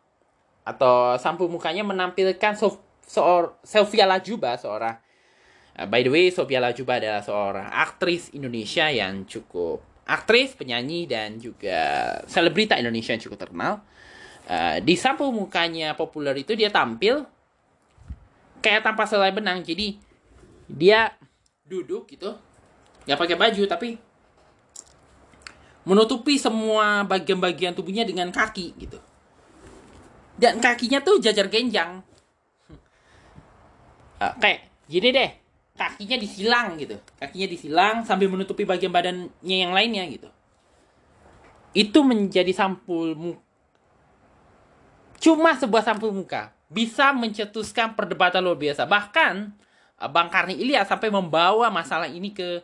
atau 0.66 1.14
sampul 1.16 1.46
mukanya 1.46 1.86
menampilkan 1.86 2.58
so, 2.58 2.82
so, 3.06 3.54
Sofia 3.62 4.04
Lajuba 4.04 4.58
seorang 4.58 4.98
Uh, 5.76 5.84
by 5.84 6.00
the 6.00 6.08
way, 6.08 6.32
Sophia 6.32 6.56
Lajuba 6.56 6.96
adalah 6.96 7.20
seorang 7.20 7.68
aktris 7.68 8.32
Indonesia 8.32 8.88
yang 8.88 9.28
cukup 9.28 9.84
aktris, 10.08 10.56
penyanyi, 10.56 11.04
dan 11.04 11.36
juga 11.36 11.76
selebrita 12.24 12.80
Indonesia 12.80 13.12
yang 13.12 13.20
cukup 13.20 13.38
terkenal. 13.44 13.84
Uh, 14.48 14.80
di 14.80 14.96
sampul 14.96 15.28
mukanya 15.36 15.92
populer 15.92 16.32
itu 16.40 16.56
dia 16.56 16.72
tampil 16.72 17.28
kayak 18.64 18.88
tanpa 18.88 19.04
selai 19.04 19.36
benang. 19.36 19.60
Jadi 19.60 20.00
dia 20.64 21.12
duduk 21.68 22.08
gitu, 22.08 22.32
nggak 23.04 23.18
pakai 23.20 23.36
baju 23.36 23.62
tapi 23.68 24.00
menutupi 25.84 26.40
semua 26.40 27.04
bagian-bagian 27.04 27.76
tubuhnya 27.76 28.08
dengan 28.08 28.32
kaki 28.32 28.80
gitu. 28.80 28.96
Dan 30.36 30.60
kakinya 30.60 31.00
tuh 31.00 31.20
jajar 31.20 31.48
genjang. 31.48 32.04
Uh, 34.20 34.34
kayak 34.40 34.68
gini 34.88 35.08
deh. 35.12 35.30
Kakinya 35.76 36.16
disilang 36.16 36.76
gitu. 36.80 36.96
Kakinya 37.20 37.48
disilang 37.48 37.94
sambil 38.04 38.28
menutupi 38.32 38.64
bagian 38.64 38.92
badannya 38.92 39.56
yang 39.56 39.72
lainnya 39.72 40.04
gitu. 40.08 40.28
Itu 41.76 42.00
menjadi 42.04 42.52
sampul 42.56 43.12
muka 43.16 43.46
cuma 45.26 45.56
sebuah 45.56 45.82
sampul 45.82 46.12
muka. 46.12 46.52
Bisa 46.66 47.14
mencetuskan 47.14 47.94
perdebatan 47.94 48.42
luar 48.42 48.58
biasa. 48.58 48.86
Bahkan 48.86 49.34
Bang 50.10 50.28
Karni 50.28 50.58
Ilyas 50.58 50.90
sampai 50.90 51.08
membawa 51.10 51.70
masalah 51.70 52.10
ini 52.10 52.34
ke 52.34 52.62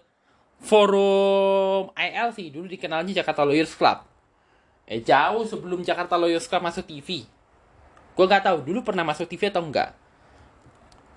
forum 0.63 1.91
ILC 1.99 2.55
dulu 2.55 2.71
dikenalnya 2.71 3.23
Jakarta 3.23 3.43
Lawyers 3.43 3.75
Club. 3.75 4.07
Eh 4.87 5.03
jauh 5.03 5.43
sebelum 5.47 5.83
Jakarta 5.83 6.19
Lawyers 6.19 6.47
Club 6.47 6.63
masuk 6.63 6.87
TV 6.87 7.27
gue 8.13 8.25
nggak 8.29 8.45
tahu 8.45 8.59
dulu 8.65 8.85
pernah 8.85 9.05
masuk 9.05 9.25
TV 9.29 9.49
atau 9.49 9.65
enggak 9.65 9.97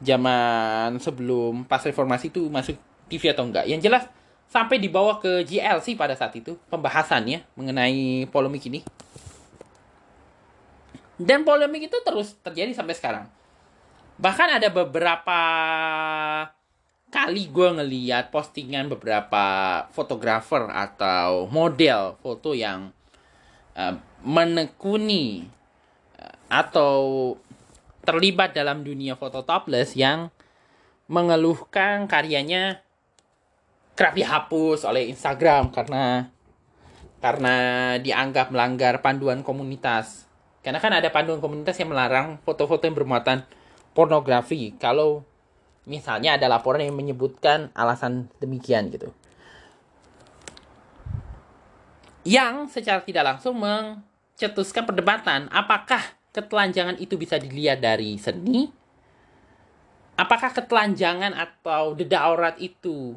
zaman 0.03 0.99
sebelum 0.99 1.63
pas 1.63 1.79
reformasi 1.79 2.27
itu 2.27 2.51
masuk 2.51 2.75
TV 3.07 3.31
atau 3.31 3.47
enggak. 3.47 3.69
Yang 3.69 3.81
jelas 3.87 4.03
sampai 4.49 4.77
dibawa 4.77 5.17
ke 5.17 5.45
GLC 5.47 5.95
pada 5.95 6.13
saat 6.17 6.35
itu 6.35 6.59
pembahasannya 6.67 7.45
mengenai 7.55 8.27
polemik 8.29 8.67
ini. 8.67 8.83
Dan 11.15 11.47
polemik 11.47 11.87
itu 11.87 11.97
terus 12.03 12.35
terjadi 12.43 12.75
sampai 12.75 12.95
sekarang. 12.95 13.25
Bahkan 14.19 14.59
ada 14.59 14.67
beberapa 14.71 15.41
kali 17.07 17.47
gue 17.47 17.69
ngeliat 17.79 18.27
postingan 18.27 18.91
beberapa 18.91 19.43
fotografer 19.95 20.67
atau 20.67 21.47
model 21.47 22.19
foto 22.19 22.51
yang 22.51 22.91
uh, 23.79 23.95
menekuni 24.27 25.47
atau 26.49 27.33
terlibat 28.05 28.53
dalam 28.53 28.85
dunia 28.85 29.17
foto 29.17 29.41
topless 29.41 29.97
yang 29.97 30.29
mengeluhkan 31.09 32.05
karyanya 32.05 32.85
kerap 33.97 34.13
dihapus 34.13 34.85
oleh 34.85 35.09
Instagram 35.09 35.71
karena 35.71 36.29
karena 37.23 37.55
dianggap 37.97 38.53
melanggar 38.53 39.01
panduan 39.01 39.41
komunitas. 39.41 40.29
Karena 40.61 40.77
kan 40.77 40.93
ada 40.93 41.09
panduan 41.09 41.41
komunitas 41.41 41.77
yang 41.77 41.93
melarang 41.93 42.41
foto-foto 42.45 42.85
yang 42.85 42.97
bermuatan 42.97 43.45
pornografi 43.97 44.73
kalau 44.77 45.25
misalnya 45.85 46.37
ada 46.37 46.49
laporan 46.49 46.85
yang 46.85 46.97
menyebutkan 46.97 47.69
alasan 47.73 48.29
demikian 48.41 48.89
gitu. 48.93 49.09
Yang 52.25 52.77
secara 52.77 53.05
tidak 53.05 53.23
langsung 53.25 53.61
mencetuskan 53.61 54.89
perdebatan 54.89 55.45
apakah 55.53 56.01
ketelanjangan 56.35 56.99
itu 56.99 57.15
bisa 57.15 57.39
dilihat 57.39 57.79
dari 57.79 58.19
seni? 58.19 58.67
Apakah 60.19 60.51
ketelanjangan 60.51 61.31
atau 61.31 61.95
dedak 61.95 62.19
aurat 62.19 62.55
itu 62.59 63.15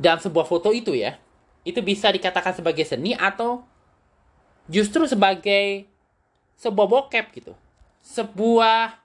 dalam 0.00 0.16
sebuah 0.16 0.48
foto 0.48 0.72
itu 0.72 0.96
ya, 0.96 1.20
itu 1.68 1.84
bisa 1.84 2.08
dikatakan 2.08 2.56
sebagai 2.56 2.88
seni 2.88 3.12
atau 3.12 3.60
justru 4.72 5.04
sebagai 5.04 5.84
sebuah 6.56 6.88
bokep 6.88 7.26
gitu. 7.36 7.52
Sebuah 8.00 8.96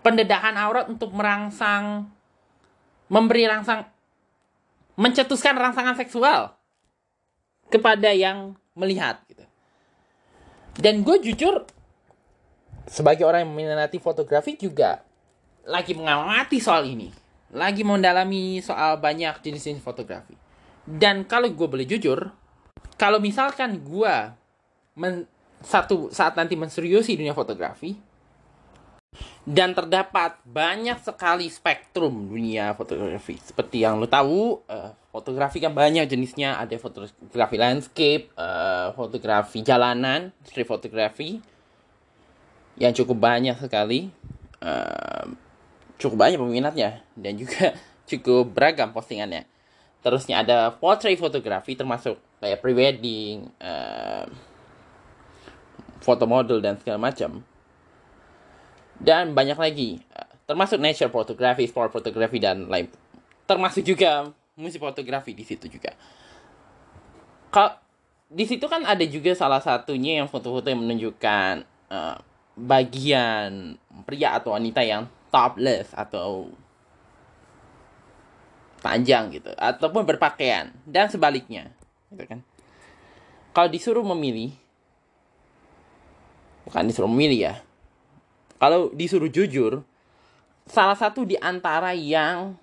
pendedahan 0.00 0.56
aurat 0.56 0.88
untuk 0.88 1.12
merangsang 1.12 2.08
memberi 3.12 3.44
rangsang 3.44 3.84
mencetuskan 4.96 5.56
rangsangan 5.56 5.96
seksual 5.96 6.56
kepada 7.72 8.12
yang 8.12 8.56
melihat. 8.76 9.20
Dan 10.78 11.04
gue 11.04 11.20
jujur 11.20 11.68
sebagai 12.88 13.28
orang 13.28 13.44
yang 13.44 13.52
meminati 13.52 14.00
fotografi 14.00 14.56
juga 14.56 15.04
lagi 15.68 15.94
mengamati 15.94 16.58
soal 16.58 16.88
ini, 16.88 17.12
lagi 17.54 17.86
mendalami 17.86 18.58
soal 18.58 18.98
banyak 18.98 19.38
jenis-jenis 19.44 19.84
fotografi. 19.84 20.34
Dan 20.82 21.22
kalau 21.28 21.46
gue 21.52 21.68
boleh 21.68 21.86
jujur, 21.86 22.32
kalau 22.98 23.22
misalkan 23.22 23.78
gue 23.84 24.14
satu 25.62 26.10
saat 26.10 26.34
nanti 26.34 26.58
menseriusi 26.58 27.14
dunia 27.14 27.36
fotografi, 27.36 27.94
dan 29.42 29.74
terdapat 29.74 30.38
banyak 30.46 31.02
sekali 31.02 31.50
spektrum 31.50 32.30
dunia 32.30 32.78
fotografi. 32.78 33.34
Seperti 33.42 33.82
yang 33.82 33.98
lo 33.98 34.06
tahu, 34.06 34.62
uh, 34.70 34.94
fotografi 35.10 35.58
kan 35.58 35.74
banyak 35.74 36.06
jenisnya. 36.06 36.62
Ada 36.62 36.78
fotografi 36.78 37.56
landscape, 37.58 38.30
uh, 38.38 38.94
fotografi 38.94 39.66
jalanan, 39.66 40.30
street 40.46 40.70
fotografi, 40.70 41.42
yang 42.78 42.94
cukup 42.94 43.18
banyak 43.18 43.58
sekali. 43.58 44.14
Uh, 44.62 45.34
cukup 45.98 46.22
banyak 46.22 46.38
peminatnya 46.38 47.02
dan 47.18 47.34
juga 47.34 47.74
cukup 48.10 48.54
beragam 48.54 48.94
postingannya. 48.94 49.50
Terusnya 50.06 50.46
ada 50.46 50.70
portrait 50.70 51.18
fotografi 51.18 51.74
termasuk 51.74 52.14
kayak 52.38 52.62
prewedding, 52.62 53.50
uh, 53.58 54.26
foto 55.98 56.30
model 56.30 56.62
dan 56.62 56.78
segala 56.78 57.10
macam. 57.10 57.42
Dan 59.02 59.34
banyak 59.34 59.58
lagi, 59.58 59.98
termasuk 60.46 60.78
nature 60.78 61.10
photography, 61.10 61.66
sport 61.66 61.90
photography 61.90 62.38
dan 62.38 62.70
lain. 62.70 62.86
Termasuk 63.50 63.82
juga 63.82 64.30
musik 64.54 64.78
fotografi 64.78 65.34
di 65.34 65.42
situ 65.42 65.66
juga. 65.66 65.90
Kalau 67.50 67.82
di 68.32 68.44
situ 68.48 68.64
kan 68.64 68.86
ada 68.88 69.04
juga 69.04 69.36
salah 69.36 69.60
satunya 69.60 70.22
yang 70.22 70.28
foto-foto 70.30 70.70
yang 70.70 70.80
menunjukkan 70.80 71.68
uh, 71.92 72.16
bagian 72.56 73.76
pria 74.08 74.40
atau 74.40 74.56
wanita 74.56 74.80
yang 74.80 75.04
topless 75.28 75.92
atau 75.92 76.48
panjang 78.80 79.30
gitu 79.32 79.52
ataupun 79.56 80.04
berpakaian 80.08 80.74
dan 80.84 81.06
sebaliknya 81.08 81.70
gitu 82.10 82.24
kan 82.26 82.40
kalau 83.54 83.68
disuruh 83.70 84.04
memilih 84.04 84.52
bukan 86.66 86.88
disuruh 86.88 87.08
memilih 87.08 87.52
ya 87.52 87.54
kalau 88.62 88.94
disuruh 88.94 89.26
jujur 89.26 89.82
salah 90.70 90.94
satu 90.94 91.26
di 91.26 91.34
antara 91.34 91.98
yang 91.98 92.54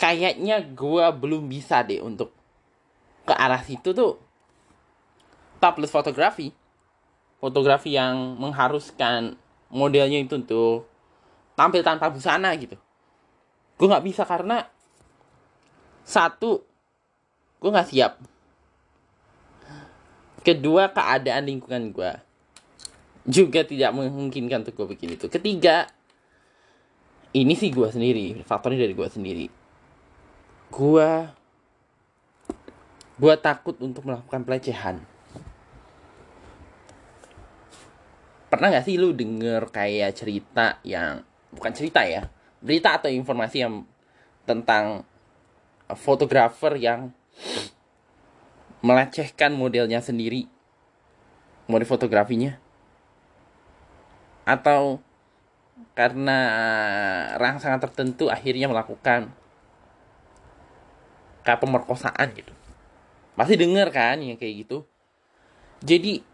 kayaknya 0.00 0.64
gue 0.64 1.04
belum 1.12 1.44
bisa 1.44 1.84
deh 1.84 2.00
untuk 2.00 2.32
ke 3.28 3.36
arah 3.36 3.60
situ 3.60 3.92
tuh 3.92 4.16
topless 5.60 5.92
fotografi. 5.92 6.56
Fotografi 7.36 8.00
yang 8.00 8.40
mengharuskan 8.40 9.36
modelnya 9.68 10.24
itu 10.24 10.40
untuk 10.40 10.88
tampil 11.52 11.84
tanpa 11.84 12.08
busana 12.08 12.48
gitu. 12.56 12.80
Gue 13.76 13.86
nggak 13.92 14.08
bisa 14.08 14.24
karena 14.24 14.64
satu 16.00 16.64
gue 17.60 17.70
nggak 17.76 17.92
siap. 17.92 18.16
Kedua 20.40 20.88
keadaan 20.96 21.44
lingkungan 21.44 21.92
gue 21.92 22.25
juga 23.26 23.66
tidak 23.66 23.90
memungkinkan 23.90 24.62
untuk 24.62 24.74
gue 24.78 24.94
bikin 24.94 25.18
itu. 25.18 25.26
Ketiga 25.26 25.90
ini 27.34 27.58
sih 27.58 27.74
gue 27.74 27.90
sendiri. 27.90 28.40
Faktornya 28.46 28.86
dari 28.86 28.94
gue 28.94 29.08
sendiri. 29.10 29.46
Gue 30.70 31.10
gue 33.18 33.34
takut 33.42 33.74
untuk 33.82 34.06
melakukan 34.06 34.46
pelecehan. 34.46 35.02
Pernah 38.46 38.78
gak 38.78 38.86
sih 38.86 38.94
lu 38.94 39.10
denger 39.10 39.68
kayak 39.74 40.14
cerita 40.14 40.78
yang 40.86 41.26
bukan 41.50 41.72
cerita 41.74 42.06
ya 42.06 42.30
berita 42.62 42.96
atau 42.96 43.10
informasi 43.10 43.62
yang 43.62 43.84
tentang 44.46 45.02
fotografer 45.98 46.78
yang 46.78 47.10
melecehkan 48.82 49.54
modelnya 49.54 49.98
sendiri 49.98 50.46
model 51.66 51.88
fotografinya 51.88 52.58
atau 54.46 55.02
karena 55.92 56.38
rangsangan 57.36 57.82
tertentu 57.82 58.30
akhirnya 58.30 58.70
melakukan 58.70 59.28
kayak 61.42 61.60
pemerkosaan 61.60 62.32
gitu. 62.32 62.54
Pasti 63.36 63.58
denger 63.58 63.92
kan 63.92 64.16
yang 64.22 64.38
kayak 64.40 64.64
gitu. 64.64 64.86
Jadi 65.84 66.24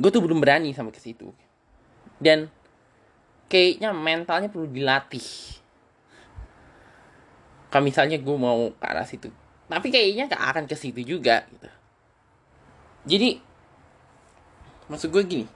gue 0.00 0.10
tuh 0.10 0.22
belum 0.24 0.42
berani 0.42 0.74
sampai 0.74 0.90
ke 0.90 0.98
situ. 0.98 1.30
Dan 2.18 2.50
kayaknya 3.46 3.94
mentalnya 3.94 4.50
perlu 4.50 4.66
dilatih. 4.66 5.60
Kalau 7.70 7.84
misalnya 7.86 8.18
gue 8.18 8.36
mau 8.36 8.74
ke 8.74 8.84
arah 8.84 9.06
situ. 9.06 9.30
Tapi 9.70 9.88
kayaknya 9.88 10.28
gak 10.28 10.44
akan 10.52 10.64
ke 10.68 10.76
situ 10.76 11.00
juga 11.00 11.46
gitu. 11.48 11.70
Jadi 13.02 13.40
maksud 14.90 15.08
gue 15.08 15.22
gini 15.24 15.46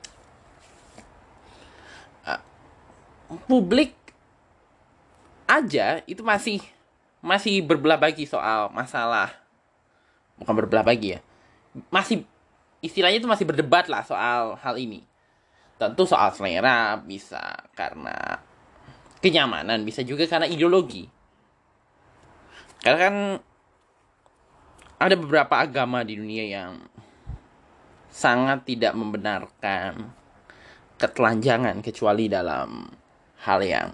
uh, 2.24 2.40
publik 3.46 3.94
aja 5.46 6.02
itu 6.06 6.22
masih 6.26 6.58
masih 7.22 7.62
berbelah 7.62 7.98
bagi 7.98 8.26
soal 8.26 8.70
masalah. 8.70 9.34
Bukan 10.38 10.54
berbelah 10.54 10.84
bagi 10.86 11.16
ya. 11.16 11.20
Masih 11.90 12.22
istilahnya 12.84 13.18
itu 13.18 13.30
masih 13.30 13.46
berdebat 13.48 13.90
lah 13.90 14.06
soal 14.06 14.54
hal 14.60 14.74
ini. 14.78 15.02
Tentu 15.76 16.08
soal 16.08 16.32
selera 16.32 16.96
bisa 17.02 17.66
karena 17.76 18.40
kenyamanan, 19.20 19.82
bisa 19.82 20.06
juga 20.06 20.24
karena 20.24 20.48
ideologi. 20.48 21.08
Karena 22.80 22.98
kan 23.00 23.16
ada 24.96 25.14
beberapa 25.18 25.54
agama 25.60 26.00
di 26.06 26.16
dunia 26.16 26.44
yang 26.46 26.72
sangat 28.08 28.64
tidak 28.64 28.96
membenarkan 28.96 30.08
ketelanjangan 30.96 31.84
kecuali 31.84 32.32
dalam 32.32 32.88
hal 33.46 33.62
yang 33.62 33.88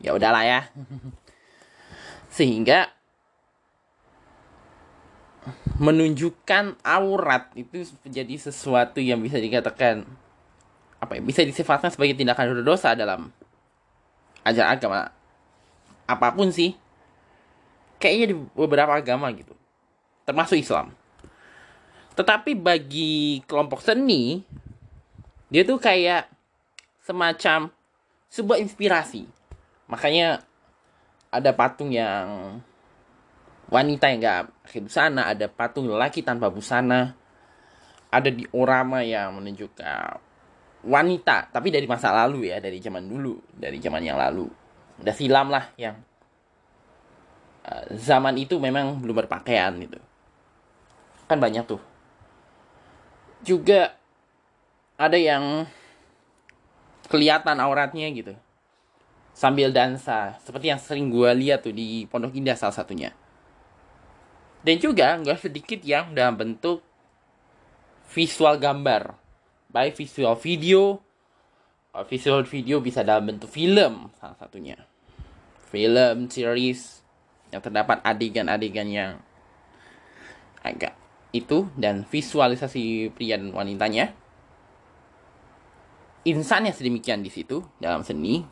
ya 0.00 0.16
udahlah 0.16 0.42
ya. 0.42 0.60
Sehingga 2.32 2.88
menunjukkan 5.78 6.80
aurat 6.82 7.52
itu 7.54 7.86
menjadi 8.02 8.50
sesuatu 8.50 8.98
yang 8.98 9.20
bisa 9.22 9.38
dikatakan 9.38 10.04
apa 10.98 11.12
ya, 11.16 11.22
bisa 11.22 11.46
disifatkan 11.46 11.94
sebagai 11.94 12.18
tindakan 12.18 12.64
dosa 12.66 12.98
dalam 12.98 13.30
ajaran 14.42 14.74
agama 14.74 15.00
apa 16.08 16.26
pun 16.34 16.50
sih 16.50 16.74
kayaknya 18.02 18.34
di 18.34 18.36
beberapa 18.56 18.96
agama 18.96 19.30
gitu 19.30 19.54
termasuk 20.26 20.58
Islam 20.58 20.90
tetapi 22.18 22.58
bagi 22.58 23.44
kelompok 23.46 23.78
seni 23.84 24.42
dia 25.52 25.62
tuh 25.62 25.78
kayak 25.78 26.26
semacam 27.06 27.70
sebuah 28.28 28.60
inspirasi. 28.60 29.24
Makanya 29.88 30.44
ada 31.32 31.50
patung 31.52 31.92
yang 31.92 32.58
wanita 33.68 34.08
yang 34.08 34.20
gak 34.24 34.42
pakai 34.64 34.80
busana 34.80 35.28
ada 35.28 35.44
patung 35.44 35.84
lelaki 35.92 36.24
tanpa 36.24 36.48
busana 36.48 37.12
ada 38.08 38.32
diorama 38.32 39.04
yang 39.04 39.36
menunjukkan 39.36 40.24
wanita 40.88 41.52
tapi 41.52 41.68
dari 41.68 41.84
masa 41.84 42.08
lalu 42.16 42.48
ya 42.48 42.64
dari 42.64 42.80
zaman 42.80 43.04
dulu 43.04 43.36
dari 43.52 43.76
zaman 43.80 44.02
yang 44.04 44.16
lalu. 44.16 44.48
Udah 44.98 45.14
silam 45.14 45.52
lah 45.52 45.68
yang 45.76 46.00
uh, 47.68 47.84
zaman 47.94 48.34
itu 48.40 48.56
memang 48.56 48.96
belum 48.98 49.24
berpakaian 49.24 49.76
gitu. 49.84 50.00
Kan 51.28 51.38
banyak 51.38 51.64
tuh. 51.68 51.80
Juga 53.44 53.92
ada 54.98 55.14
yang 55.14 55.68
kelihatan 57.08 57.56
auratnya 57.58 58.08
gitu. 58.12 58.36
Sambil 59.32 59.72
dansa 59.72 60.36
seperti 60.44 60.70
yang 60.70 60.80
sering 60.80 61.08
gue 61.08 61.30
lihat 61.34 61.64
tuh 61.64 61.72
di 61.72 62.04
Pondok 62.06 62.36
Indah 62.36 62.54
salah 62.54 62.74
satunya. 62.74 63.16
Dan 64.62 64.76
juga 64.82 65.16
nggak 65.16 65.38
sedikit 65.40 65.80
yang 65.82 66.12
dalam 66.12 66.36
bentuk 66.36 66.84
visual 68.12 68.60
gambar. 68.60 69.14
Baik 69.68 70.00
visual 70.00 70.36
video 70.36 71.00
visual 72.06 72.46
video 72.46 72.78
bisa 72.78 73.02
dalam 73.02 73.26
bentuk 73.26 73.50
film 73.50 74.12
salah 74.20 74.38
satunya. 74.38 74.78
Film 75.72 76.30
series 76.30 77.02
yang 77.50 77.64
terdapat 77.64 77.98
adegan-adegan 78.04 78.88
yang 78.88 79.12
agak 80.62 80.94
itu 81.32 81.68
dan 81.76 82.04
visualisasi 82.08 83.12
pria 83.12 83.36
dan 83.36 83.52
wanitanya 83.52 84.12
insannya 86.28 86.74
sedemikian 86.74 87.24
di 87.24 87.30
situ 87.32 87.64
dalam 87.80 88.04
seni 88.04 88.44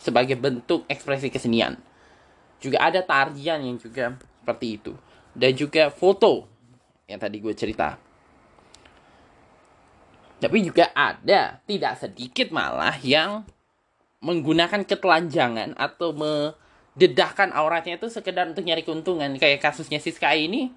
sebagai 0.00 0.36
bentuk 0.36 0.84
ekspresi 0.90 1.32
kesenian. 1.32 1.78
Juga 2.60 2.84
ada 2.84 3.00
tarian 3.00 3.60
yang 3.60 3.76
juga 3.80 4.16
seperti 4.42 4.66
itu. 4.80 4.92
Dan 5.34 5.52
juga 5.56 5.88
foto 5.88 6.44
yang 7.08 7.20
tadi 7.20 7.36
gue 7.40 7.54
cerita. 7.56 7.96
Tapi 10.40 10.58
juga 10.60 10.92
ada 10.92 11.64
tidak 11.64 11.94
sedikit 12.00 12.52
malah 12.52 13.00
yang 13.00 13.48
menggunakan 14.20 14.84
ketelanjangan 14.84 15.76
atau 15.76 16.12
mendedahkan 16.12 17.52
auratnya 17.52 17.96
itu 17.96 18.12
sekedar 18.12 18.48
untuk 18.48 18.64
nyari 18.64 18.84
keuntungan. 18.84 19.36
Kayak 19.40 19.64
kasusnya 19.64 20.00
Siska 20.00 20.32
ini 20.36 20.72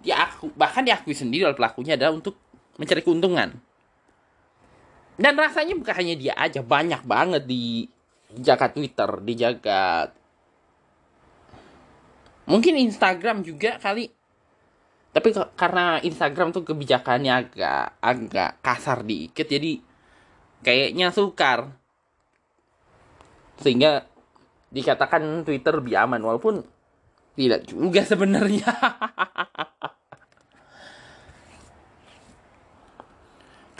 dia 0.00 0.16
aku 0.28 0.48
bahkan 0.56 0.80
diakui 0.80 1.12
sendiri 1.12 1.44
oleh 1.44 1.56
pelakunya 1.56 1.96
adalah 1.96 2.16
untuk 2.16 2.40
mencari 2.80 3.04
keuntungan 3.04 3.52
dan 5.20 5.36
rasanya 5.36 5.76
bukan 5.76 5.94
hanya 6.00 6.14
dia 6.16 6.32
aja 6.32 6.64
banyak 6.64 7.04
banget 7.04 7.44
di 7.44 7.84
jaga 8.40 8.72
Twitter 8.72 9.20
di 9.20 9.34
jaga 9.36 10.08
mungkin 12.50 12.74
Instagram 12.80 13.46
juga 13.46 13.78
kali. 13.78 14.10
Tapi 15.10 15.28
karena 15.58 15.98
Instagram 16.02 16.54
tuh 16.54 16.66
kebijakannya 16.66 17.32
agak 17.34 17.98
agak 17.98 18.50
kasar 18.62 19.02
dikit 19.06 19.46
jadi 19.46 19.78
kayaknya 20.66 21.14
sukar. 21.14 21.70
Sehingga 23.60 24.06
dikatakan 24.70 25.44
Twitter 25.46 25.78
lebih 25.78 25.98
aman 25.98 26.22
walaupun 26.22 26.62
tidak 27.34 27.66
juga 27.66 28.06
sebenarnya 28.10 28.70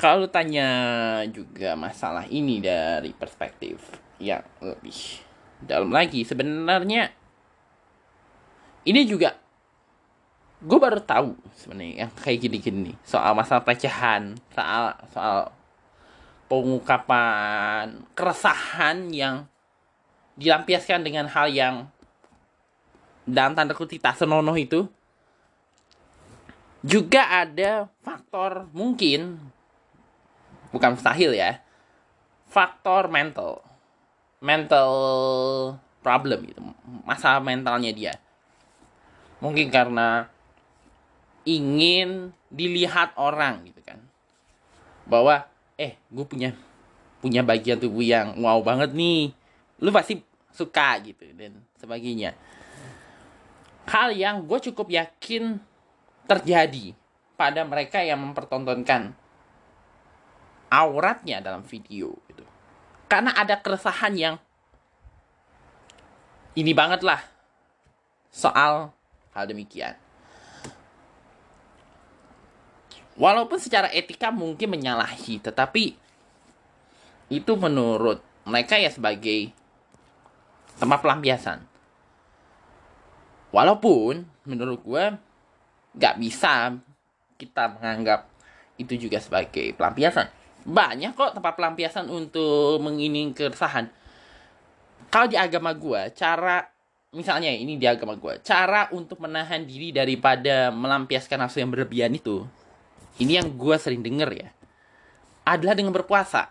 kalau 0.00 0.26
tanya 0.32 0.68
juga 1.28 1.76
masalah 1.76 2.24
ini 2.32 2.64
dari 2.64 3.12
perspektif 3.12 3.76
yang 4.16 4.40
lebih 4.64 5.20
dalam 5.60 5.92
lagi 5.92 6.24
sebenarnya 6.24 7.12
ini 8.88 9.00
juga 9.04 9.36
gue 10.60 10.78
baru 10.80 11.04
tahu 11.04 11.36
sebenarnya 11.52 12.08
yang 12.08 12.12
kayak 12.16 12.40
gini-gini 12.40 12.96
soal 13.04 13.36
masalah 13.36 13.60
pelecehan 13.60 14.40
soal 14.56 14.96
soal 15.12 15.52
pengungkapan 16.50 18.02
keresahan 18.16 19.12
yang 19.12 19.46
dilampiaskan 20.40 21.04
dengan 21.04 21.28
hal 21.28 21.52
yang 21.52 21.86
dalam 23.28 23.54
tanda 23.54 23.76
kutip 23.76 24.02
tak 24.02 24.18
senonoh 24.18 24.56
itu. 24.58 24.90
Juga 26.80 27.28
ada 27.28 27.92
faktor 28.00 28.66
mungkin 28.72 29.36
bukan 30.74 30.96
mustahil 30.96 31.34
ya. 31.34 31.62
Faktor 32.50 33.06
mental. 33.10 33.62
Mental 34.40 34.90
problem 36.00 36.48
gitu. 36.48 36.60
Masalah 37.04 37.38
mentalnya 37.38 37.92
dia. 37.92 38.14
Mungkin 39.38 39.68
karena 39.68 40.28
ingin 41.44 42.34
dilihat 42.50 43.14
orang 43.20 43.68
gitu 43.68 43.80
kan. 43.84 44.00
Bahwa 45.06 45.46
eh 45.78 45.96
gue 46.10 46.24
punya 46.26 46.52
punya 47.20 47.44
bagian 47.44 47.78
tubuh 47.78 48.02
yang 48.02 48.34
wow 48.40 48.58
banget 48.64 48.96
nih. 48.96 49.30
Lu 49.80 49.92
pasti 49.92 50.18
suka 50.50 50.98
gitu 51.04 51.24
dan 51.36 51.60
sebagainya. 51.78 52.34
Hal 53.88 54.14
yang 54.14 54.46
gue 54.46 54.58
cukup 54.70 54.92
yakin 54.92 55.58
terjadi 56.28 56.94
pada 57.34 57.64
mereka 57.64 58.04
yang 58.04 58.20
mempertontonkan 58.20 59.16
auratnya 60.70 61.42
dalam 61.42 61.66
video 61.66 62.14
gitu 62.30 62.46
karena 63.10 63.34
ada 63.34 63.58
keresahan 63.58 64.14
yang 64.14 64.36
ini 66.54 66.72
banget 66.72 67.02
lah 67.02 67.20
soal 68.30 68.94
hal 69.34 69.44
demikian 69.50 69.98
Walaupun 73.20 73.60
secara 73.60 73.92
etika 73.92 74.32
mungkin 74.32 74.72
menyalahi, 74.72 75.44
tetapi 75.44 75.92
itu 77.28 77.52
menurut 77.52 78.24
mereka 78.48 78.80
ya 78.80 78.88
sebagai 78.88 79.52
tempat 80.80 81.04
pelampiasan. 81.04 81.60
Walaupun 83.52 84.24
menurut 84.48 84.80
gue 84.80 85.04
nggak 86.00 86.16
bisa 86.16 86.80
kita 87.36 87.76
menganggap 87.76 88.24
itu 88.80 88.96
juga 88.96 89.20
sebagai 89.20 89.76
pelampiasan. 89.76 90.32
Banyak 90.66 91.16
kok 91.16 91.36
tempat 91.36 91.52
pelampiasan 91.56 92.08
untuk 92.12 92.80
mengining 92.84 93.32
keresahan. 93.32 93.88
Kalau 95.08 95.26
di 95.26 95.34
agama 95.34 95.74
gue, 95.74 96.12
cara 96.14 96.62
misalnya 97.10 97.50
ini 97.50 97.74
di 97.80 97.86
agama 97.88 98.14
gue, 98.14 98.38
cara 98.44 98.86
untuk 98.94 99.18
menahan 99.18 99.66
diri 99.66 99.90
daripada 99.90 100.70
melampiaskan 100.70 101.42
nafsu 101.42 101.58
yang 101.58 101.74
berlebihan 101.74 102.14
itu 102.14 102.46
ini 103.20 103.36
yang 103.36 103.52
gue 103.52 103.76
sering 103.76 104.00
denger 104.00 104.30
ya, 104.32 104.48
adalah 105.44 105.76
dengan 105.76 105.92
berpuasa. 105.92 106.48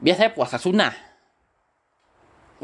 Biasanya 0.00 0.32
puasa 0.32 0.56
sunnah. 0.56 0.96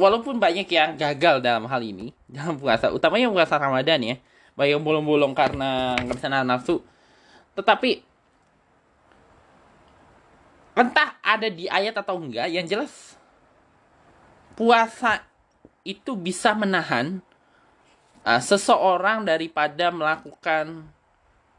Walaupun 0.00 0.40
banyak 0.40 0.64
yang 0.70 0.96
gagal 0.96 1.44
dalam 1.44 1.68
hal 1.68 1.82
ini, 1.84 2.16
dalam 2.30 2.56
puasa, 2.56 2.88
utamanya 2.88 3.28
puasa 3.28 3.60
Ramadan 3.60 4.00
ya, 4.00 4.16
banyak 4.56 4.80
bolong-bolong 4.80 5.36
karena 5.36 5.92
nggak 6.00 6.16
bisa 6.16 6.28
nafsu. 6.30 6.80
Tetapi 7.52 8.09
entah 10.80 11.20
ada 11.20 11.46
di 11.52 11.68
ayat 11.68 11.94
atau 12.00 12.16
enggak, 12.16 12.48
yang 12.48 12.64
jelas 12.64 13.20
puasa 14.56 15.24
itu 15.84 16.12
bisa 16.16 16.52
menahan 16.52 17.20
uh, 18.24 18.40
seseorang 18.40 19.24
daripada 19.24 19.88
melakukan 19.88 20.84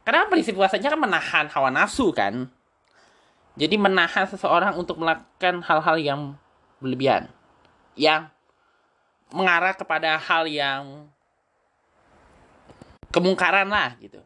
karena 0.01 0.26
prinsip 0.30 0.57
puasanya 0.57 0.93
kan 0.93 1.01
menahan 1.01 1.45
hawa 1.53 1.69
nafsu 1.69 2.09
kan. 2.09 2.49
Jadi 3.53 3.76
menahan 3.78 4.26
seseorang 4.26 4.74
untuk 4.80 4.97
melakukan 4.97 5.61
hal-hal 5.61 5.97
yang 5.99 6.22
berlebihan. 6.82 7.30
Yang 7.93 8.32
mengarah 9.30 9.76
kepada 9.76 10.17
hal 10.17 10.49
yang 10.49 11.11
kemungkaran 13.13 13.69
lah 13.69 13.93
gitu. 14.01 14.24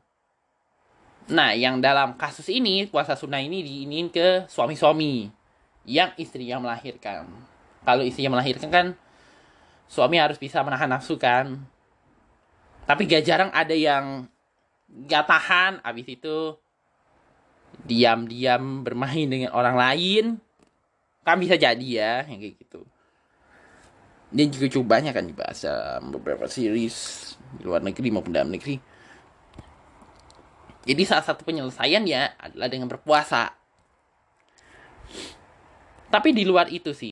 Nah, 1.26 1.58
yang 1.58 1.82
dalam 1.82 2.14
kasus 2.22 2.46
ini, 2.54 2.86
puasa 2.86 3.18
sunnah 3.18 3.42
ini 3.42 3.66
diinin 3.66 4.14
ke 4.14 4.46
suami-suami. 4.46 5.34
Yang 5.86 6.22
istrinya 6.22 6.62
melahirkan. 6.62 7.26
Kalau 7.82 8.06
istrinya 8.06 8.38
melahirkan 8.38 8.70
kan, 8.70 8.88
suami 9.90 10.22
harus 10.22 10.38
bisa 10.38 10.62
menahan 10.62 10.90
nafsu 10.90 11.18
kan. 11.18 11.66
Tapi 12.86 13.10
gak 13.10 13.26
jarang 13.26 13.50
ada 13.50 13.74
yang 13.74 14.30
gak 15.10 15.26
tahan. 15.26 15.82
Abis 15.82 16.14
itu 16.14 16.54
diam-diam 17.86 18.86
bermain 18.86 19.26
dengan 19.26 19.50
orang 19.58 19.74
lain. 19.74 20.26
Kan 21.26 21.42
bisa 21.42 21.58
jadi 21.58 21.88
ya 21.90 22.22
kayak 22.22 22.62
gitu. 22.62 22.86
Dan 24.30 24.54
juga 24.54 24.70
cukup 24.70 24.88
banyak 24.94 25.14
kan 25.14 25.26
dibahas 25.26 25.66
beberapa 26.06 26.46
series 26.46 27.34
di 27.58 27.66
luar 27.66 27.82
negeri 27.82 28.14
maupun 28.14 28.30
dalam 28.30 28.54
negeri 28.54 28.78
jadi 30.86 31.02
salah 31.04 31.26
satu 31.26 31.42
penyelesaian 31.44 32.06
ya 32.06 32.34
adalah 32.38 32.70
dengan 32.70 32.88
berpuasa 32.88 33.52
tapi 36.14 36.32
di 36.32 36.46
luar 36.48 36.70
itu 36.70 36.94
sih 36.94 37.12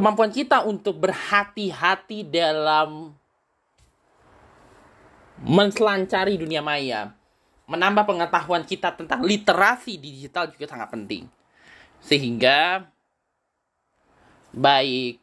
kemampuan 0.00 0.32
kita 0.32 0.64
untuk 0.64 0.96
berhati-hati 0.96 2.24
dalam 2.24 3.20
menselancari 5.40 6.36
dunia 6.36 6.60
maya, 6.60 7.16
menambah 7.64 8.04
pengetahuan 8.04 8.64
kita 8.64 8.92
tentang 8.96 9.24
literasi 9.24 9.96
digital 9.96 10.52
juga 10.52 10.68
sangat 10.68 10.88
penting. 10.92 11.24
Sehingga 12.00 12.88
baik 14.52 15.20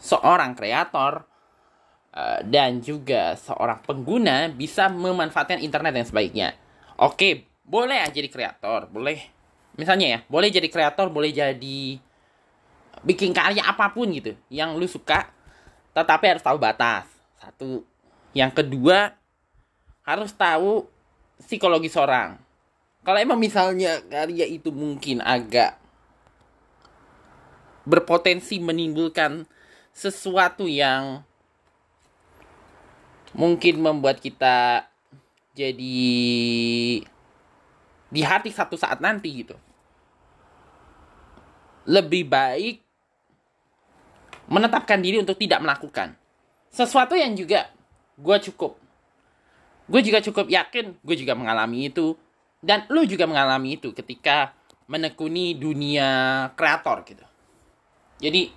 seorang 0.00 0.52
kreator 0.52 1.24
dan 2.48 2.80
juga 2.80 3.36
seorang 3.36 3.84
pengguna 3.84 4.48
bisa 4.48 4.88
memanfaatkan 4.88 5.60
internet 5.60 5.92
yang 6.00 6.08
sebaiknya. 6.08 6.48
Oke, 6.96 7.44
boleh 7.60 8.00
aja 8.00 8.16
jadi 8.16 8.32
kreator, 8.32 8.88
boleh. 8.88 9.20
Misalnya 9.76 10.06
ya, 10.08 10.18
boleh 10.24 10.48
jadi 10.48 10.68
kreator, 10.72 11.12
boleh 11.12 11.28
jadi 11.28 12.00
bikin 13.04 13.36
karya 13.36 13.60
apa 13.60 13.92
pun 13.92 14.08
gitu 14.16 14.32
yang 14.48 14.72
lu 14.80 14.88
suka, 14.88 15.28
tetapi 15.92 16.24
harus 16.24 16.44
tahu 16.44 16.56
batas. 16.56 17.04
Satu, 17.36 17.84
yang 18.32 18.48
kedua, 18.48 19.12
harus 20.08 20.32
tahu 20.32 20.88
psikologi 21.36 21.92
seorang. 21.92 22.40
Kalau 23.04 23.18
emang 23.20 23.36
misalnya 23.36 24.00
karya 24.08 24.48
itu 24.48 24.72
mungkin 24.72 25.20
agak 25.20 25.76
berpotensi 27.86 28.58
menimbulkan 28.58 29.44
sesuatu 29.92 30.66
yang 30.66 31.22
mungkin 33.36 33.84
membuat 33.84 34.18
kita 34.18 34.88
jadi 35.52 36.08
di 38.08 38.20
hati 38.24 38.48
satu 38.48 38.80
saat 38.80 38.98
nanti 39.04 39.44
gitu. 39.44 39.56
Lebih 41.86 42.26
baik 42.26 42.76
menetapkan 44.48 44.98
diri 44.98 45.20
untuk 45.20 45.36
tidak 45.36 45.60
melakukan. 45.60 46.16
Sesuatu 46.72 47.12
yang 47.14 47.36
juga 47.36 47.68
gue 48.16 48.36
cukup 48.50 48.80
gue 49.86 50.02
juga 50.02 50.18
cukup 50.18 50.50
yakin 50.50 50.98
gue 50.98 51.16
juga 51.20 51.36
mengalami 51.36 51.92
itu. 51.92 52.16
Dan 52.66 52.88
lu 52.90 53.04
juga 53.04 53.28
mengalami 53.28 53.78
itu 53.78 53.92
ketika 53.92 54.56
menekuni 54.88 55.54
dunia 55.54 56.08
kreator 56.56 57.04
gitu. 57.04 57.22
Jadi 58.18 58.48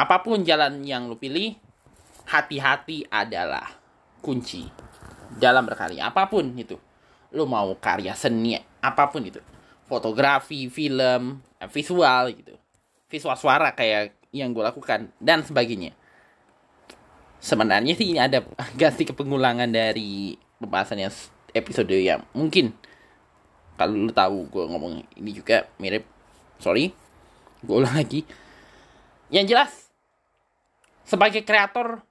apa 0.00 0.16
pun 0.24 0.42
jalan 0.42 0.82
yang 0.82 1.06
lu 1.06 1.14
pilih 1.20 1.54
hati-hati 2.26 3.06
adalah 3.08 3.70
kunci 4.20 4.66
dalam 5.38 5.66
berkarya. 5.66 6.10
Apa 6.10 6.26
pun 6.26 6.50
itu. 6.58 6.76
Lu 7.34 7.46
mau 7.46 7.74
karya 7.78 8.14
seni 8.18 8.58
apa 8.82 9.10
pun 9.10 9.22
itu. 9.22 9.38
Fotografi 9.86 10.66
film 10.66 11.40
visual 11.70 12.34
gitu. 12.34 12.54
Visual 13.06 13.38
suara 13.38 13.72
kayak 13.72 14.18
yang 14.34 14.50
gue 14.50 14.62
lakukan 14.66 15.14
dan 15.22 15.46
sebagainya. 15.46 15.94
Sebenarnya 17.38 17.94
sih 17.94 18.10
ini 18.10 18.18
ada 18.18 18.42
ganti 18.80 19.06
kepengulangan 19.06 19.70
dari 19.70 20.34
pembahasan 20.58 21.06
yang 21.06 21.14
episode 21.54 21.94
yang 21.94 22.26
mungkin 22.34 22.74
kalau 23.76 24.08
lu 24.08 24.12
tahu 24.12 24.50
gue 24.50 24.64
ngomong 24.66 25.06
ini 25.22 25.30
juga 25.30 25.70
mirip. 25.78 26.02
Sorry 26.58 26.90
gue 27.62 27.76
ulang 27.76 27.94
lagi. 27.94 28.26
Yang 29.30 29.46
jelas 29.54 29.72
sebagai 31.06 31.46
kreator 31.46 32.02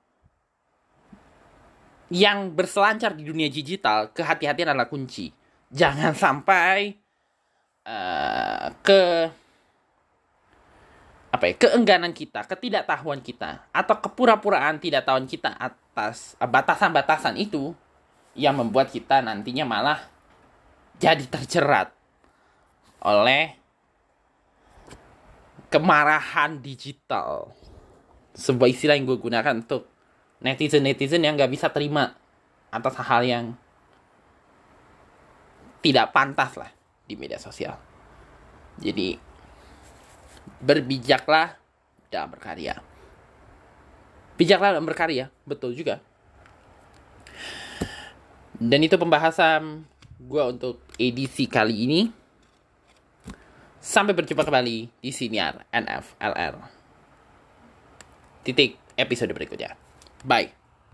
yang 2.14 2.54
berselancar 2.54 3.18
di 3.18 3.26
dunia 3.26 3.50
digital 3.50 4.14
kehati-hatian 4.14 4.74
adalah 4.74 4.90
kunci 4.90 5.34
jangan 5.74 6.14
sampai 6.26 6.96
uh, 7.86 8.68
ke 8.82 9.02
apa 11.36 11.52
ya 11.52 11.56
keengganan 11.60 12.16
kita, 12.16 12.48
ketidaktahuan 12.48 13.20
kita 13.20 13.68
atau 13.76 13.96
kepura-puraan 14.00 14.80
tidak 14.80 15.04
tahuan 15.04 15.28
kita 15.28 15.52
atas 15.52 16.40
eh, 16.40 16.48
batasan-batasan 16.48 17.36
itu 17.36 17.76
yang 18.40 18.56
membuat 18.56 18.88
kita 18.88 19.20
nantinya 19.20 19.68
malah 19.68 20.00
jadi 20.96 21.28
terjerat 21.28 21.92
oleh 23.04 23.60
kemarahan 25.68 26.64
digital. 26.64 27.52
Sebuah 28.32 28.72
istilah 28.72 28.96
yang 28.96 29.08
gue 29.08 29.20
gunakan 29.20 29.60
untuk 29.60 29.92
netizen-netizen 30.46 31.26
yang 31.26 31.34
gak 31.34 31.50
bisa 31.50 31.74
terima 31.74 32.14
atas 32.70 32.94
hal 33.02 33.26
yang 33.26 33.58
tidak 35.82 36.14
pantas 36.14 36.54
lah 36.54 36.70
di 37.10 37.18
media 37.18 37.42
sosial. 37.42 37.74
Jadi 38.78 39.18
berbijaklah 40.62 41.58
dalam 42.14 42.30
berkarya. 42.30 42.78
Bijaklah 44.38 44.78
dalam 44.78 44.86
berkarya, 44.86 45.34
betul 45.50 45.74
juga. 45.74 45.98
Dan 48.56 48.86
itu 48.86 48.96
pembahasan 49.02 49.88
gue 50.22 50.44
untuk 50.46 50.82
edisi 51.02 51.50
kali 51.50 51.76
ini. 51.90 52.02
Sampai 53.82 54.18
berjumpa 54.18 54.42
kembali 54.42 54.90
di 54.98 55.12
siniar 55.14 55.70
NFLR. 55.70 56.58
Titik 58.42 58.82
episode 58.98 59.30
berikutnya. 59.38 59.85
Bye. 60.26 60.52